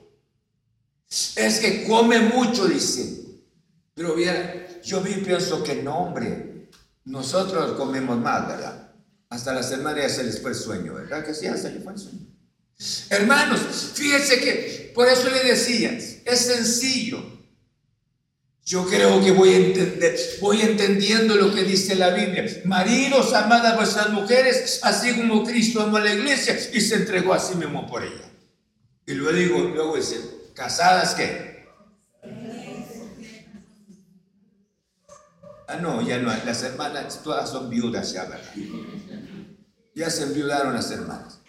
[1.36, 3.26] Es que come mucho, dice.
[3.94, 6.70] Pero bien, yo vi pienso que no, hombre.
[7.06, 8.94] Nosotros comemos más, ¿verdad?
[9.30, 11.26] Hasta las hermanas se les fue el sueño, ¿verdad?
[11.26, 12.35] Que sí, hasta le fue el sueño.
[13.10, 17.36] Hermanos, fíjense que por eso le decía, es sencillo.
[18.66, 22.46] Yo creo que voy, a entender, voy entendiendo lo que dice la Biblia.
[22.66, 27.34] Maridos, amad a vuestras mujeres, así como Cristo amó a la iglesia y se entregó
[27.34, 28.28] a sí mismo por ella.
[29.06, 30.20] Y luego digo, luego dice,
[30.56, 31.68] ¿casadas qué?
[35.68, 38.54] Ah, no, ya no, las hermanas todas son viudas ya, ¿verdad?
[39.94, 41.40] Ya se enviudaron las hermanas.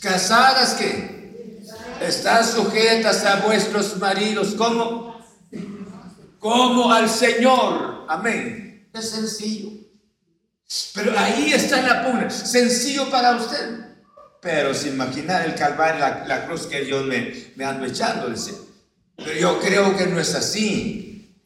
[0.00, 1.62] ¿Casadas qué?
[2.00, 5.08] Están sujetas a vuestros maridos, ¿cómo?
[6.38, 8.06] como al Señor.
[8.08, 8.88] Amén.
[8.92, 9.70] Es sencillo.
[10.94, 12.30] Pero ahí está la pugna.
[12.30, 13.86] Sencillo para usted.
[14.40, 18.32] Pero sin imaginar el calvario, la, cruz que Dios me, me ando echando.
[19.16, 21.36] Pero yo creo que no es así.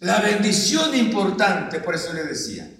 [0.00, 2.70] La bendición importante, por eso le decía.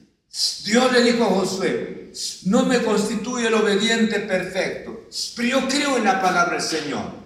[0.65, 2.13] Dios le dijo a Josué,
[2.45, 7.19] no me constituye el obediente perfecto, pero yo creo en la palabra del Señor.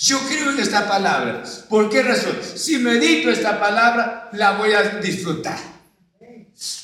[0.00, 1.44] Yo creo en esta palabra.
[1.68, 2.36] ¿Por qué razón?
[2.56, 5.58] Si medito esta palabra, la voy a disfrutar.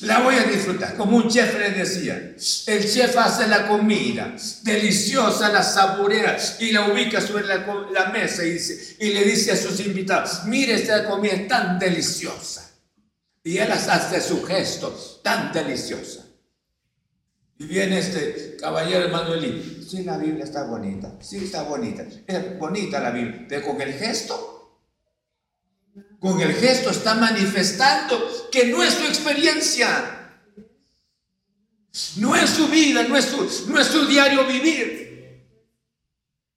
[0.01, 0.95] La voy a disfrutar.
[0.95, 6.89] Como un chef le decía, el chef hace la comida deliciosa, la saborea y la
[6.89, 8.57] ubica sobre la, mesa y,
[8.99, 12.66] y le dice a sus invitados, mire esta comida es tan deliciosa.
[13.47, 14.93] Y él hace su gesto
[15.23, 16.25] tan deliciosa.
[17.57, 19.87] Y viene este caballero Manuelín.
[19.89, 21.17] Sí, la Biblia está bonita.
[21.21, 22.05] Sí, está bonita.
[22.27, 23.45] Es bonita la Biblia.
[23.47, 24.83] Pero con el gesto,
[26.19, 30.41] con el gesto está manifestando que no es su experiencia.
[32.17, 35.47] No es su vida, no es su, no es su diario vivir.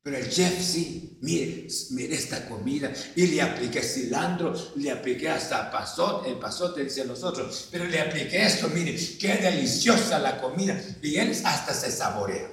[0.03, 2.93] Pero el chef sí mire, mire esta comida.
[3.17, 8.45] Y le apliqué cilantro, le apliqué hasta pasote, el pasote dice nosotros, pero le apliqué
[8.45, 10.81] esto, mire, qué deliciosa la comida.
[11.03, 12.51] Y él hasta se saborea.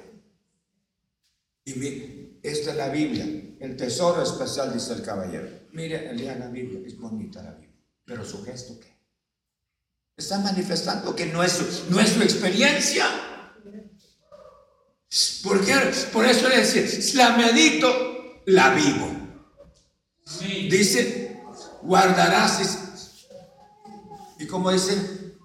[1.66, 3.26] Y mire, esta es la Biblia,
[3.60, 5.50] el tesoro especial, dice el caballero.
[5.74, 8.98] Mire, lea la Biblia, es bonita la Biblia, pero su gesto qué?
[10.16, 13.06] Está manifestando que no es, no es su experiencia.
[15.44, 15.62] ¿Por?
[16.12, 17.38] Por eso le decía, la
[18.48, 19.12] la vivo.
[20.70, 21.42] Dice,
[21.82, 22.62] guardarás.
[24.40, 25.36] ¿Y como dice?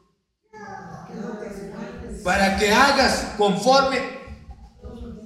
[2.22, 3.98] Para que hagas conforme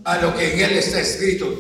[0.05, 1.55] a lo que en él está escrito.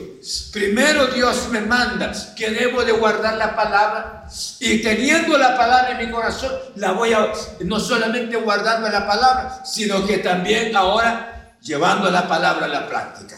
[0.53, 4.27] Primero Dios me manda que debo de guardar la palabra
[4.59, 9.63] y teniendo la palabra en mi corazón, la voy a, no solamente guardando la palabra,
[9.65, 13.37] sino que también ahora llevando la palabra a la práctica.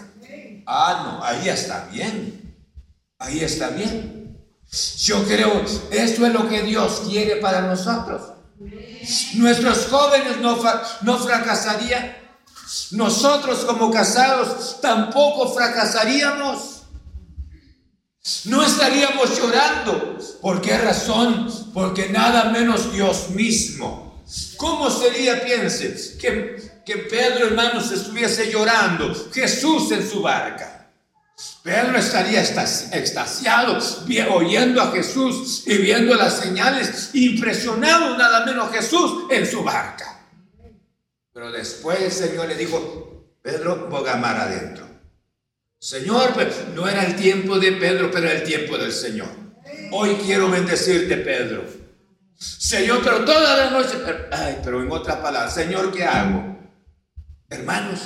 [0.64, 2.38] Ah, no, ahí está bien.
[3.18, 4.38] Ahí está bien.
[4.98, 8.22] Yo creo, esto es lo que Dios quiere para nosotros.
[9.34, 12.16] Nuestros jóvenes no, fracasarían.
[12.92, 16.82] Nosotros como casados tampoco fracasaríamos.
[18.44, 20.18] No estaríamos llorando.
[20.42, 21.50] ¿Por qué razón?
[21.72, 24.22] Porque nada menos Dios mismo.
[24.58, 29.14] ¿Cómo sería, piense, que, que Pedro, hermanos, estuviese llorando?
[29.32, 30.78] Jesús en su barca.
[31.62, 33.78] Pedro estaría extasiado
[34.32, 40.20] oyendo a Jesús y viendo las señales, impresionado nada menos Jesús en su barca.
[41.32, 44.89] Pero después el Señor le dijo, Pedro, boga mar adentro.
[45.78, 46.34] Señor,
[46.74, 49.28] no era el tiempo de Pedro, pero era el tiempo del Señor.
[49.93, 51.64] Hoy quiero bendecirte, Pedro.
[52.34, 53.99] Señor, pero toda la noche,
[54.32, 56.59] ay, pero en otras palabras, Señor, ¿qué hago?
[57.49, 58.01] Hermanos,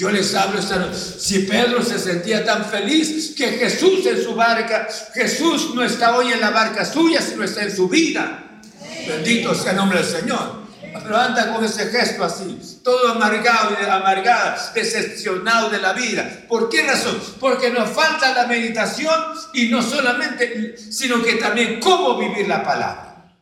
[0.00, 0.98] yo les hablo esta noche.
[1.18, 6.32] Si Pedro se sentía tan feliz que Jesús en su barca, Jesús no está hoy
[6.32, 8.62] en la barca suya, sino está en su vida.
[9.06, 10.60] Bendito sea el nombre del Señor.
[10.80, 16.44] Pero anda con ese gesto así, todo amargado y amargado, decepcionado de la vida.
[16.48, 17.20] ¿Por qué razón?
[17.38, 19.14] Porque nos falta la meditación
[19.52, 23.36] y no solamente, sino que también cómo vivir la palabra.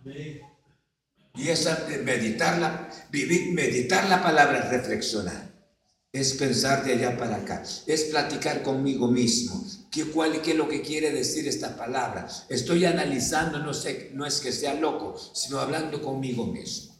[1.37, 5.48] Y esa meditarla, vivir, meditar la palabra reflexionar.
[6.19, 9.65] Es pensar de allá para acá, es platicar conmigo mismo.
[9.91, 12.29] ¿Qué, cuál, ¿Qué es lo que quiere decir esta palabra?
[12.49, 16.99] Estoy analizando, no, sé, no es que sea loco, sino hablando conmigo mismo.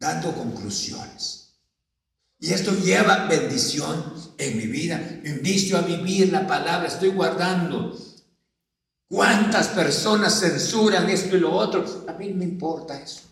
[0.00, 1.50] dando conclusiones.
[2.38, 5.20] Y esto lleva bendición en mi vida.
[5.24, 7.94] Inicio a vivir la palabra, estoy guardando.
[9.06, 11.84] ¿Cuántas personas censuran esto y lo otro?
[12.08, 13.29] A mí me importa eso.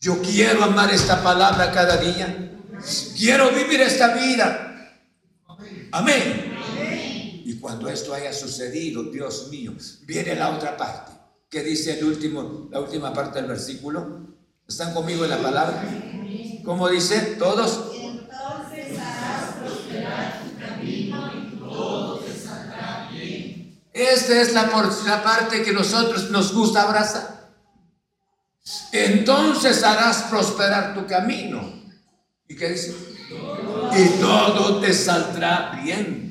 [0.00, 2.52] Yo quiero amar esta palabra cada día.
[3.16, 4.96] Quiero vivir esta vida.
[5.92, 6.54] Amén.
[7.44, 9.72] Y cuando esto haya sucedido, Dios mío,
[10.04, 11.12] viene la otra parte.
[11.48, 14.34] ¿Qué dice el último, la última parte del versículo?
[14.68, 15.82] ¿Están conmigo en la palabra?
[16.64, 17.36] ¿Cómo dice?
[17.38, 17.92] ¿Todos?
[17.94, 22.20] Entonces harás prosperar tu camino y todo
[23.12, 23.80] bien.
[23.92, 24.64] Esta es la,
[25.06, 27.35] la parte que nosotros nos gusta abrazar.
[29.04, 31.82] Entonces harás prosperar tu camino.
[32.48, 32.94] ¿Y qué dice?
[33.96, 36.26] Y todo te saldrá bien.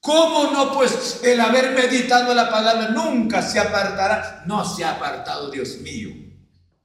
[0.00, 0.72] ¿Cómo no?
[0.72, 4.44] Pues el haber meditado la palabra nunca se apartará.
[4.46, 6.10] No se ha apartado, Dios mío.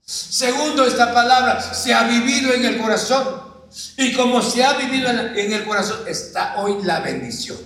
[0.02, 3.54] Segundo, esta palabra se ha vivido en el corazón.
[3.98, 7.58] Y como se ha vivido en el corazón, está hoy la bendición.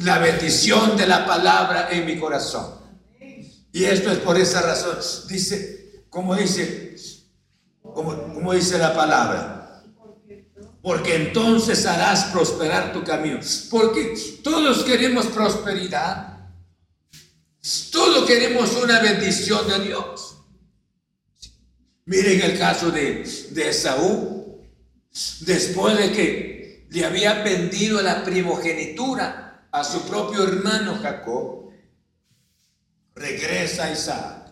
[0.00, 2.76] La bendición de la palabra en mi corazón.
[3.72, 4.98] Y esto es por esa razón.
[5.28, 5.75] Dice,
[6.16, 6.96] como dice,
[7.82, 9.82] como, dice la palabra.
[10.80, 13.38] Porque entonces harás prosperar tu camino.
[13.70, 16.38] Porque todos queremos prosperidad.
[17.92, 20.38] Todos queremos una bendición de Dios.
[22.06, 24.64] Miren el caso de, de Esaú.
[25.40, 31.72] Después de que le había vendido la primogenitura a su propio hermano Jacob,
[33.14, 34.45] regresa Isaac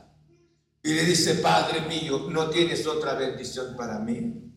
[0.85, 4.53] y le dice, Padre mío, ¿no tienes otra bendición para mí?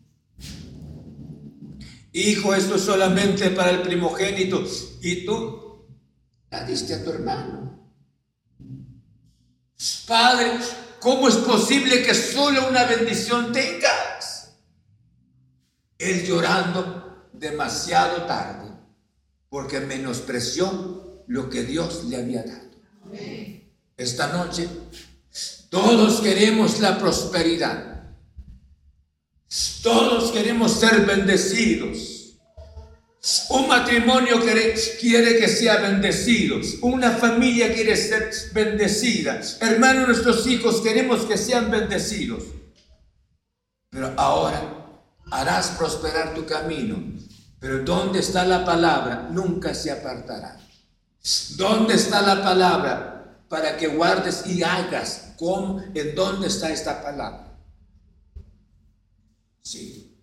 [2.14, 4.64] Hijo, esto es solamente para el primogénito
[5.02, 5.88] y tú
[6.52, 7.92] la diste a tu hermano.
[10.08, 10.60] Padre,
[11.00, 14.56] ¿Cómo es posible que solo una bendición tengas?
[15.98, 18.72] Él llorando demasiado tarde
[19.50, 22.68] porque menospreció lo que Dios le había dado.
[23.96, 24.68] Esta noche
[25.70, 27.98] todos queremos la prosperidad.
[29.82, 32.18] Todos queremos ser bendecidos.
[33.50, 36.60] Un matrimonio quiere, quiere, que sea bendecido.
[36.82, 39.42] Una familia quiere ser bendecida.
[39.60, 42.44] Hermanos, nuestros hijos queremos que sean bendecidos.
[43.90, 44.62] Pero ahora
[45.32, 46.98] harás prosperar tu camino.
[47.60, 49.28] Pero ¿dónde está la palabra?
[49.32, 50.58] Nunca se apartará.
[51.56, 55.27] ¿Dónde está la palabra para que guardes y hagas?
[55.40, 57.58] ¿En dónde está esta palabra?
[59.62, 60.16] Sí.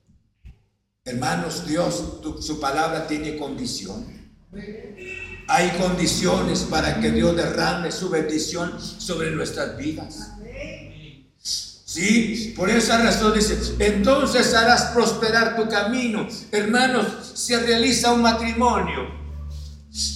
[1.04, 4.06] Hermanos, Dios, su palabra tiene condición.
[5.48, 10.30] Hay condiciones para que Dios derrame su bendición sobre nuestras vidas.
[11.94, 16.26] Sí, por esa razón dice, entonces harás prosperar tu camino.
[16.50, 19.22] Hermanos, se realiza un matrimonio.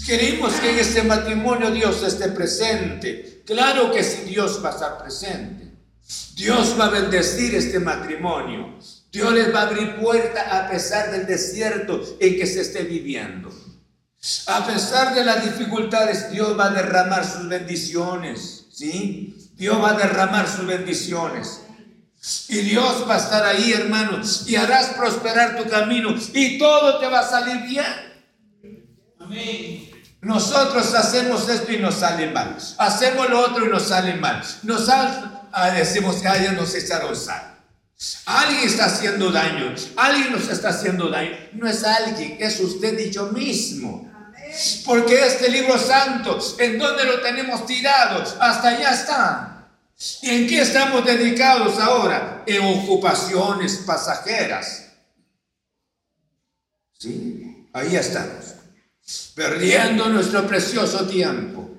[0.06, 3.37] Queremos que en este matrimonio Dios esté presente.
[3.48, 5.72] Claro que si Dios va a estar presente.
[6.34, 8.78] Dios va a bendecir este matrimonio.
[9.10, 13.50] Dios les va a abrir puerta a pesar del desierto en que se esté viviendo.
[14.48, 18.66] A pesar de las dificultades, Dios va a derramar sus bendiciones.
[18.70, 19.34] ¿Sí?
[19.54, 21.62] Dios va a derramar sus bendiciones.
[22.48, 27.06] Y Dios va a estar ahí, hermanos, y harás prosperar tu camino y todo te
[27.06, 27.86] va a salir bien.
[29.18, 29.87] Amén.
[30.20, 32.56] Nosotros hacemos esto y nos sale mal.
[32.78, 34.42] Hacemos lo otro y nos sale mal.
[34.64, 37.56] Nos ah, decimos que ya nos echaron sal.
[38.26, 41.36] Alguien está haciendo daño, alguien nos está haciendo daño.
[41.52, 44.08] No es alguien, es usted y yo mismo.
[44.84, 48.22] Porque este libro santo, ¿en dónde lo tenemos tirado?
[48.40, 49.68] Hasta allá está.
[50.22, 52.44] ¿Y en qué estamos dedicados ahora?
[52.46, 54.86] En ocupaciones pasajeras.
[56.98, 57.68] ¿Sí?
[57.72, 58.57] Ahí estamos.
[59.38, 61.70] Perdiendo nuestro precioso tiempo.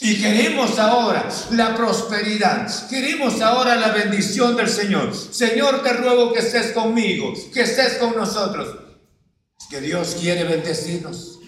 [0.00, 5.12] Y queremos ahora la prosperidad, queremos ahora la bendición del Señor.
[5.12, 8.78] Señor, te ruego que estés conmigo, que estés con nosotros.
[9.68, 11.40] que Dios quiere bendecirnos.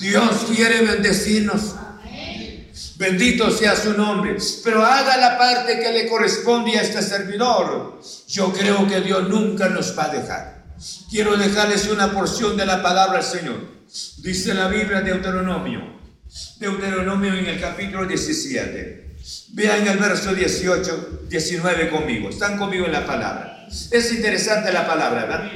[0.00, 1.74] Dios quiere bendecirnos.
[2.96, 4.38] Bendito sea su nombre.
[4.62, 8.00] Pero haga la parte que le corresponde a este servidor.
[8.28, 10.64] Yo creo que Dios nunca nos va a dejar.
[11.10, 13.73] Quiero dejarles una porción de la palabra del Señor.
[14.18, 15.80] Dice la Biblia de Deuteronomio.
[16.58, 19.16] Deuteronomio en el capítulo 17.
[19.52, 22.28] Vean el verso 18, 19 conmigo.
[22.28, 23.68] Están conmigo en la palabra.
[23.90, 25.50] Es interesante la palabra, ¿verdad?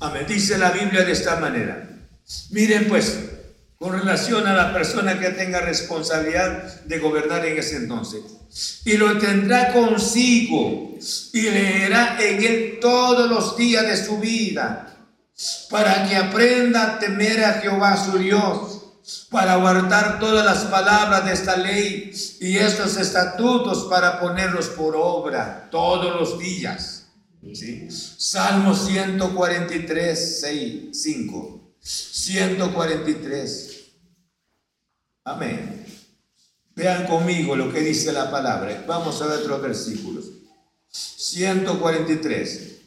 [0.00, 0.26] Amén.
[0.28, 1.88] Dice la Biblia de esta manera.
[2.50, 3.18] Miren pues,
[3.78, 8.20] con relación a la persona que tenga responsabilidad de gobernar en ese entonces.
[8.84, 10.98] Y lo tendrá consigo
[11.32, 14.89] y leerá en él todos los días de su vida,
[15.70, 18.80] para que aprenda a temer a Jehová su Dios,
[19.30, 25.68] para guardar todas las palabras de esta ley y estos estatutos para ponerlos por obra
[25.70, 27.06] todos los días.
[27.54, 27.88] ¿Sí?
[27.90, 31.74] Salmo 143, 6, 5.
[31.80, 33.76] 143.
[35.24, 35.86] Amén.
[36.74, 38.84] Vean conmigo lo que dice la palabra.
[38.86, 40.26] Vamos a ver otros versículos.
[40.90, 42.80] 143,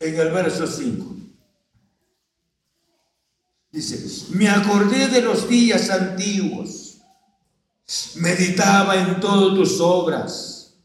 [0.00, 1.14] en el verso 5.
[3.74, 6.98] Dice, me acordé de los días antiguos,
[8.14, 10.76] meditaba en todas tus obras,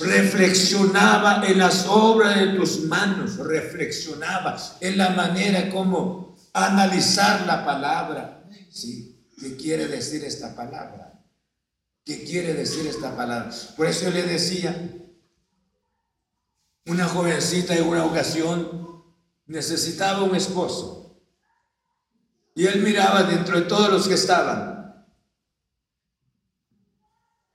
[0.00, 8.48] reflexionaba en las obras de tus manos, reflexionaba en la manera como analizar la palabra.
[8.70, 9.22] ¿sí?
[9.38, 11.22] ¿Qué quiere decir esta palabra?
[12.02, 13.50] ¿Qué quiere decir esta palabra?
[13.76, 14.90] Por eso le decía,
[16.86, 19.04] una jovencita en una ocasión
[19.44, 20.95] necesitaba un esposo.
[22.56, 25.06] Y él miraba dentro de todos los que estaban.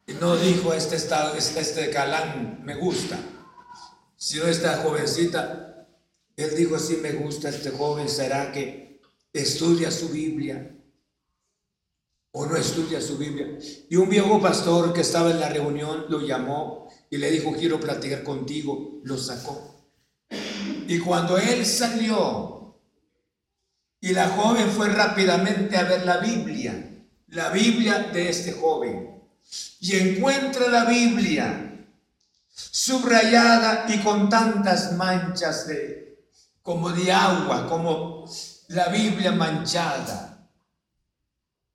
[0.05, 3.19] Y no dijo, este, está, este calán me gusta.
[4.15, 5.87] Sino esta jovencita,
[6.35, 9.01] él dijo, si me gusta este joven, será que
[9.33, 10.77] estudia su Biblia,
[12.33, 13.57] o no estudia su Biblia.
[13.89, 17.79] Y un viejo pastor que estaba en la reunión lo llamó y le dijo, quiero
[17.79, 19.01] platicar contigo.
[19.03, 19.83] Lo sacó.
[20.87, 22.60] Y cuando él salió
[24.01, 29.21] y la joven fue rápidamente a ver la Biblia, la Biblia de este joven,
[29.79, 31.87] y encuentra la Biblia
[32.53, 36.25] subrayada y con tantas manchas de
[36.61, 38.29] como de agua, como
[38.67, 40.31] la Biblia manchada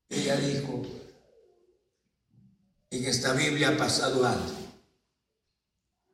[0.08, 0.82] ella dijo,
[2.90, 4.54] en esta Biblia ha pasado algo.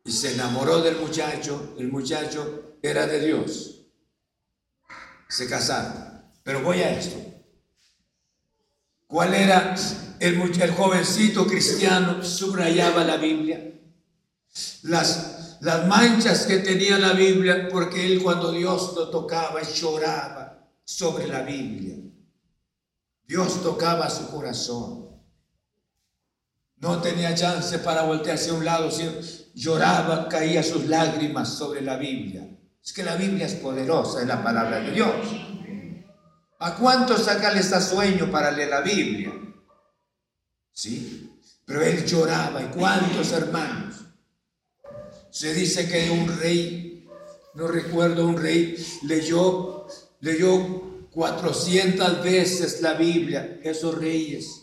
[0.04, 3.71] Y se enamoró del muchacho, el muchacho era de Dios.
[5.32, 5.94] Se casaron.
[6.42, 7.16] Pero voy a esto.
[9.06, 9.74] ¿Cuál era
[10.20, 12.22] el, el jovencito cristiano?
[12.22, 13.80] Subrayaba la Biblia.
[14.82, 21.26] Las, las manchas que tenía la Biblia, porque él cuando Dios lo tocaba lloraba sobre
[21.26, 21.96] la Biblia.
[23.26, 25.16] Dios tocaba su corazón.
[26.76, 28.90] No tenía chance para voltearse a un lado,
[29.54, 32.51] lloraba, caía sus lágrimas sobre la Biblia.
[32.84, 35.14] Es que la Biblia es poderosa, es la palabra de Dios.
[36.58, 39.32] ¿A cuántos acá les da sueño para leer la Biblia?
[40.72, 41.30] Sí,
[41.64, 42.62] pero él lloraba.
[42.62, 43.94] ¿Y cuántos hermanos?
[45.30, 47.08] Se dice que un rey,
[47.54, 49.86] no recuerdo, un rey leyó,
[50.20, 54.62] leyó 400 veces la Biblia, esos reyes.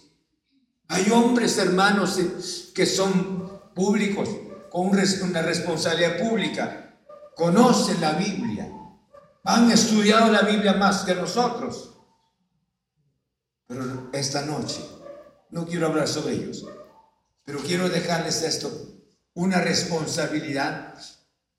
[0.88, 4.30] Hay hombres, hermanos, eh, que son públicos,
[4.70, 6.89] con una responsabilidad pública,
[7.40, 8.70] conocen la Biblia,
[9.46, 11.92] han estudiado la Biblia más que nosotros.
[13.66, 14.86] Pero esta noche
[15.52, 16.66] no quiero hablar sobre ellos,
[17.46, 18.70] pero quiero dejarles esto,
[19.36, 20.96] una responsabilidad.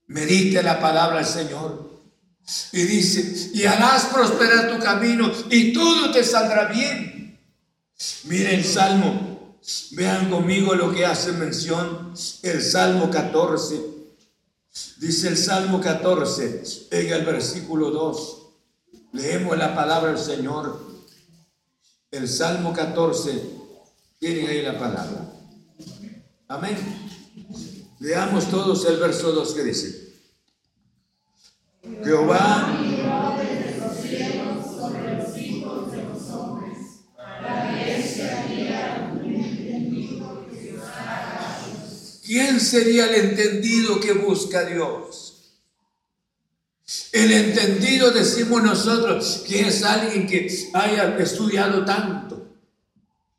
[0.08, 1.88] Medite la palabra del Señor,
[2.72, 7.40] y dice, y harás prosperar tu camino y todo te saldrá bien.
[8.24, 9.58] Miren el Salmo,
[9.92, 12.12] vean conmigo lo que hace mención
[12.42, 13.89] el Salmo 14.
[15.00, 18.48] Dice el Salmo 14 en el versículo 2.
[19.14, 20.78] Leemos la palabra del Señor.
[22.10, 23.42] El Salmo 14.
[24.18, 25.32] Tienen ahí la palabra.
[26.48, 26.76] Amén.
[27.98, 30.18] Leamos todos el verso 2 que dice.
[32.04, 32.78] Jehová
[42.30, 45.50] ¿Quién sería el entendido que busca a Dios?
[47.10, 52.54] El entendido decimos nosotros que es alguien que haya estudiado tanto.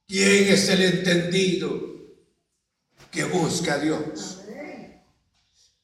[0.06, 1.82] ¿Quién es el entendido
[3.10, 4.40] que busca a Dios?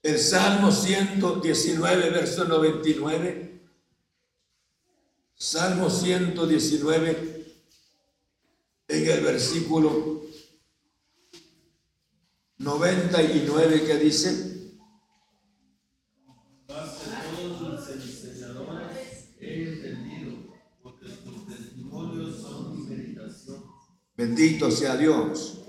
[0.04, 3.62] El Salmo 119, verso 99.
[5.34, 7.56] Salmo 119,
[8.90, 10.27] en el versículo
[12.60, 14.58] 99 que dice,
[24.18, 25.62] Bendito sea Dios.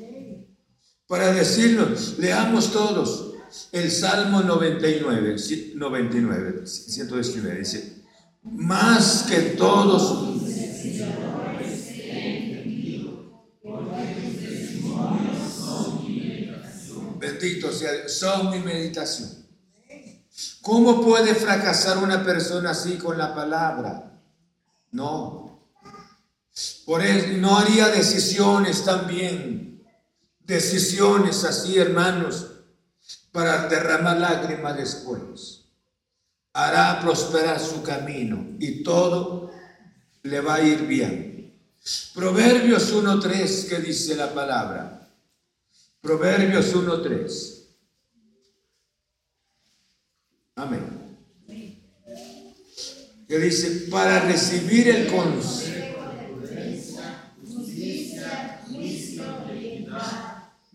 [1.06, 3.34] Para decirnos, leamos todos
[3.72, 5.36] el Salmo 99,
[5.74, 8.04] 99, 119, dice,
[8.42, 10.37] más que todos
[18.08, 19.46] Son mi meditación.
[20.62, 24.20] ¿Cómo puede fracasar una persona así con la palabra?
[24.92, 25.48] No,
[26.84, 29.84] por eso no haría decisiones también,
[30.40, 32.46] decisiones así, hermanos,
[33.32, 35.64] para derramar lágrimas después.
[36.52, 39.52] Hará prosperar su camino y todo
[40.22, 41.54] le va a ir bien.
[42.14, 44.97] Proverbios 1.3, que dice la palabra.
[46.00, 47.66] Proverbios 1.3.
[50.56, 51.16] Amén.
[53.28, 55.68] Que dice, para recibir el consejo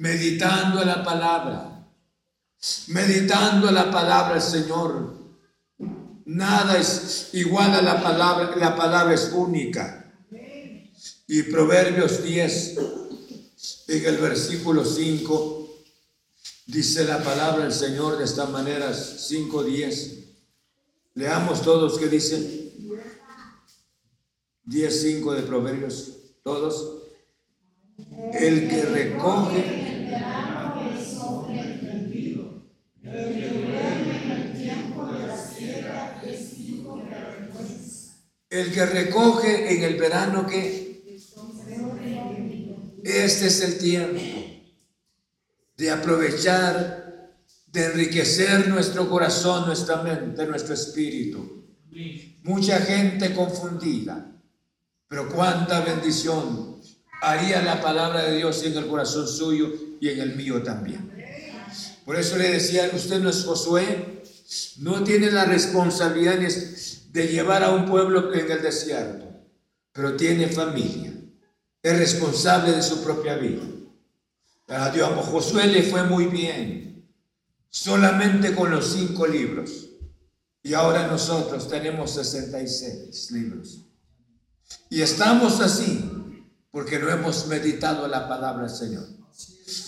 [0.04, 1.88] meditando la palabra,
[2.88, 5.14] meditando la palabra Señor.
[6.26, 10.14] Nada es igual a la palabra, la palabra es única.
[11.28, 12.76] Y Proverbios 10,
[13.98, 15.70] en el versículo 5,
[16.66, 20.26] dice la palabra del Señor de esta manera, 5.10.
[21.14, 22.74] Leamos todos que dice
[24.66, 26.14] 10.5 de Proverbios,
[26.44, 27.04] todos.
[28.34, 29.84] El que recoge
[38.50, 40.83] el que recoge en el verano que
[43.04, 44.22] este es el tiempo
[45.78, 47.34] de aprovechar,
[47.68, 51.66] de enriquecer nuestro corazón, nuestra mente, nuestro espíritu.
[52.44, 54.32] Mucha gente confundida,
[55.08, 56.82] pero cuánta bendición
[57.22, 61.12] haría la palabra de Dios en el corazón suyo y en el mío también.
[62.06, 64.22] Por eso le decía, usted no es Josué,
[64.80, 69.26] no tiene la responsabilidad de llevar a un pueblo en el desierto,
[69.94, 71.14] pero tiene familia,
[71.84, 73.62] es responsable de su propia vida.
[74.70, 77.06] A Dios, a Josué le fue muy bien,
[77.70, 79.90] solamente con los cinco libros.
[80.64, 83.82] Y ahora nosotros tenemos 66 libros.
[84.90, 86.10] Y estamos así
[86.72, 89.06] porque no hemos meditado la palabra del Señor.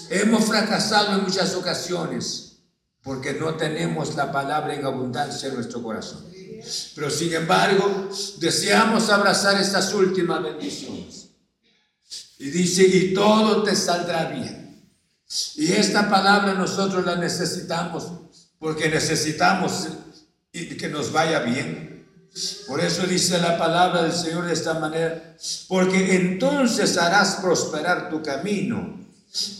[0.09, 2.57] Hemos fracasado en muchas ocasiones
[3.01, 6.25] porque no tenemos la palabra en abundancia en nuestro corazón.
[6.95, 11.24] Pero sin embargo, deseamos abrazar estas últimas bendiciones.
[12.39, 14.91] Y dice, y todo te saldrá bien.
[15.55, 18.11] Y esta palabra nosotros la necesitamos
[18.59, 19.87] porque necesitamos
[20.51, 22.07] que nos vaya bien.
[22.67, 28.21] Por eso dice la palabra del Señor de esta manera, porque entonces harás prosperar tu
[28.21, 28.99] camino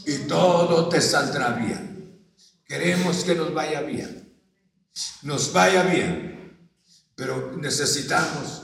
[0.05, 2.19] y todo te saldrá bien.
[2.65, 4.33] Queremos que nos vaya bien,
[5.21, 6.57] nos vaya bien,
[7.15, 8.63] pero necesitamos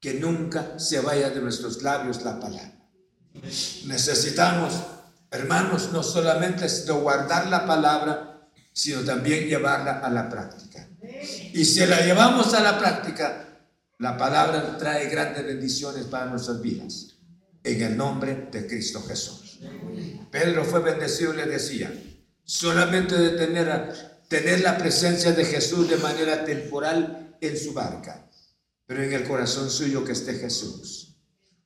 [0.00, 2.71] que nunca se vaya de nuestros labios la palabra.
[3.86, 4.74] Necesitamos,
[5.30, 10.88] hermanos, no solamente guardar la palabra, sino también llevarla a la práctica.
[11.52, 13.48] Y si la llevamos a la práctica,
[13.98, 17.08] la palabra trae grandes bendiciones para nuestras vidas.
[17.64, 19.60] En el nombre de Cristo Jesús.
[20.30, 21.92] Pedro fue bendecido y le decía,
[22.42, 28.28] solamente de tener, tener la presencia de Jesús de manera temporal en su barca,
[28.86, 31.11] pero en el corazón suyo que esté Jesús.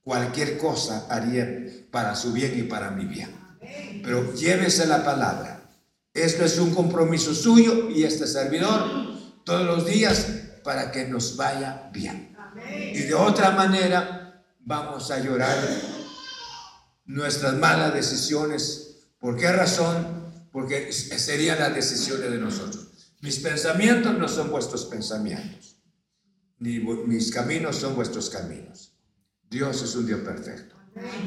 [0.06, 3.28] Cualquier cosa haría para su bien y para mi bien.
[4.04, 5.68] Pero llévese la palabra.
[6.14, 8.84] Esto es un compromiso suyo y este servidor
[9.44, 10.28] todos los días
[10.62, 12.36] para que nos vaya bien.
[12.94, 15.58] Y de otra manera vamos a llorar
[17.04, 19.08] nuestras malas decisiones.
[19.18, 20.30] ¿Por qué razón?
[20.52, 23.10] Porque serían las decisiones de nosotros.
[23.22, 25.82] Mis pensamientos no son vuestros pensamientos,
[26.60, 28.95] ni mis caminos son vuestros caminos.
[29.50, 30.74] Dios es un Dios perfecto.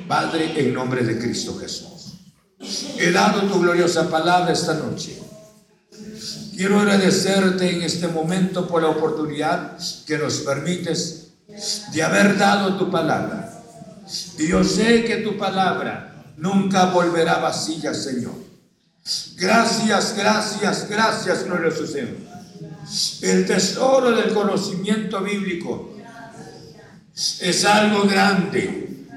[0.08, 2.16] Padre, en nombre de Cristo Jesús,
[2.98, 5.20] he dado tu gloriosa palabra esta noche
[6.60, 11.30] Quiero agradecerte en este momento por la oportunidad que nos permites
[11.94, 13.64] de haber dado tu palabra.
[14.38, 18.34] Y yo sé que tu palabra nunca volverá vacía, Señor.
[19.38, 22.18] Gracias, gracias, gracias, glorioso Señor.
[23.22, 25.96] El tesoro del conocimiento bíblico
[27.42, 29.08] es algo grande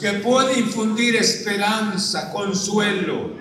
[0.00, 3.34] que puede infundir esperanza, consuelo,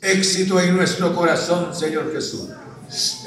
[0.00, 2.48] éxito en nuestro corazón, Señor Jesús.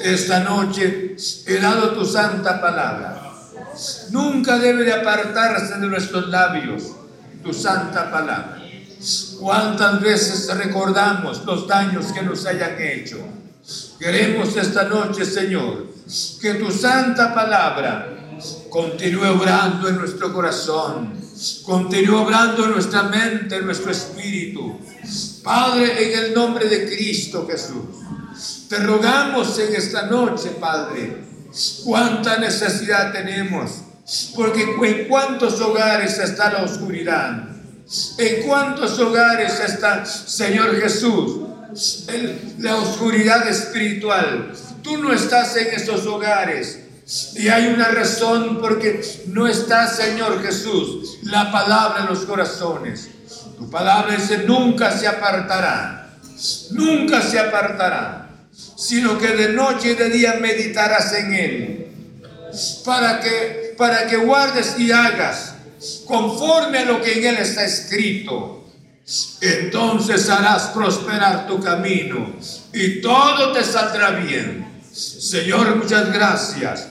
[0.02, 1.16] Esta noche
[1.46, 3.32] he dado tu santa palabra.
[4.10, 6.82] Nunca debe de apartarse de nuestros labios
[7.42, 8.60] tu santa palabra.
[9.40, 13.18] ¿Cuántas veces recordamos los daños que nos hayan hecho?
[13.98, 15.86] Queremos esta noche, Señor,
[16.40, 18.23] que tu santa palabra
[18.74, 21.14] continúe obrando en nuestro corazón,
[21.62, 24.80] continúe obrando en nuestra mente, en nuestro espíritu.
[25.44, 27.84] Padre, en el nombre de Cristo Jesús,
[28.68, 31.24] te rogamos en esta noche, Padre,
[31.84, 33.70] cuánta necesidad tenemos,
[34.34, 37.44] porque en cuántos hogares está la oscuridad,
[38.18, 41.42] en cuántos hogares está, Señor Jesús,
[42.58, 44.52] la oscuridad espiritual.
[44.82, 46.83] Tú no estás en esos hogares.
[47.34, 53.08] Y hay una razón porque no está, Señor Jesús, la palabra en los corazones.
[53.58, 56.16] Tu palabra dice, nunca se apartará,
[56.70, 58.30] nunca se apartará,
[58.76, 61.86] sino que de noche y de día meditarás en él,
[62.84, 65.54] para que, para que guardes y hagas
[66.06, 68.64] conforme a lo que en él está escrito.
[69.42, 72.34] Entonces harás prosperar tu camino
[72.72, 74.73] y todo te saldrá bien.
[74.94, 76.88] Señor, muchas gracias.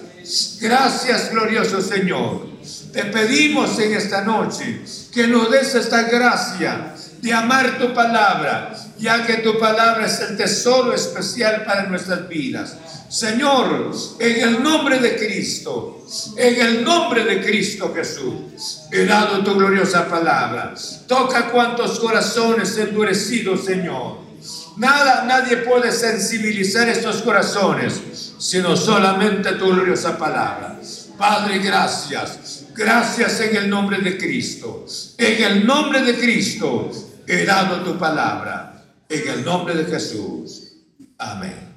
[0.60, 2.48] Gracias, glorioso Señor.
[2.92, 4.82] Te pedimos en esta noche
[5.12, 10.36] que nos des esta gracia de amar tu palabra, ya que tu palabra es el
[10.36, 12.76] tesoro especial para nuestras vidas.
[13.10, 16.06] Señor, en el nombre de Cristo,
[16.36, 20.74] en el nombre de Cristo Jesús, he dado tu gloriosa palabra.
[21.08, 24.23] Toca cuantos corazones endurecidos, Señor.
[24.78, 30.80] Nada, nadie puede sensibilizar estos corazones, sino solamente tu gloriosa palabra.
[31.18, 32.66] Padre, gracias.
[32.76, 34.86] Gracias en el nombre de Cristo.
[35.18, 36.92] En el nombre de Cristo
[37.28, 38.84] he dado tu palabra.
[39.08, 40.74] En el nombre de Jesús.
[41.18, 41.74] Amén.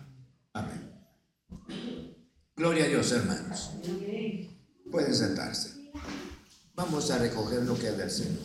[2.57, 3.71] Gloria a Dios, hermanos.
[4.91, 5.91] Pueden sentarse.
[6.75, 8.43] Vamos a recoger lo que ha del Señor.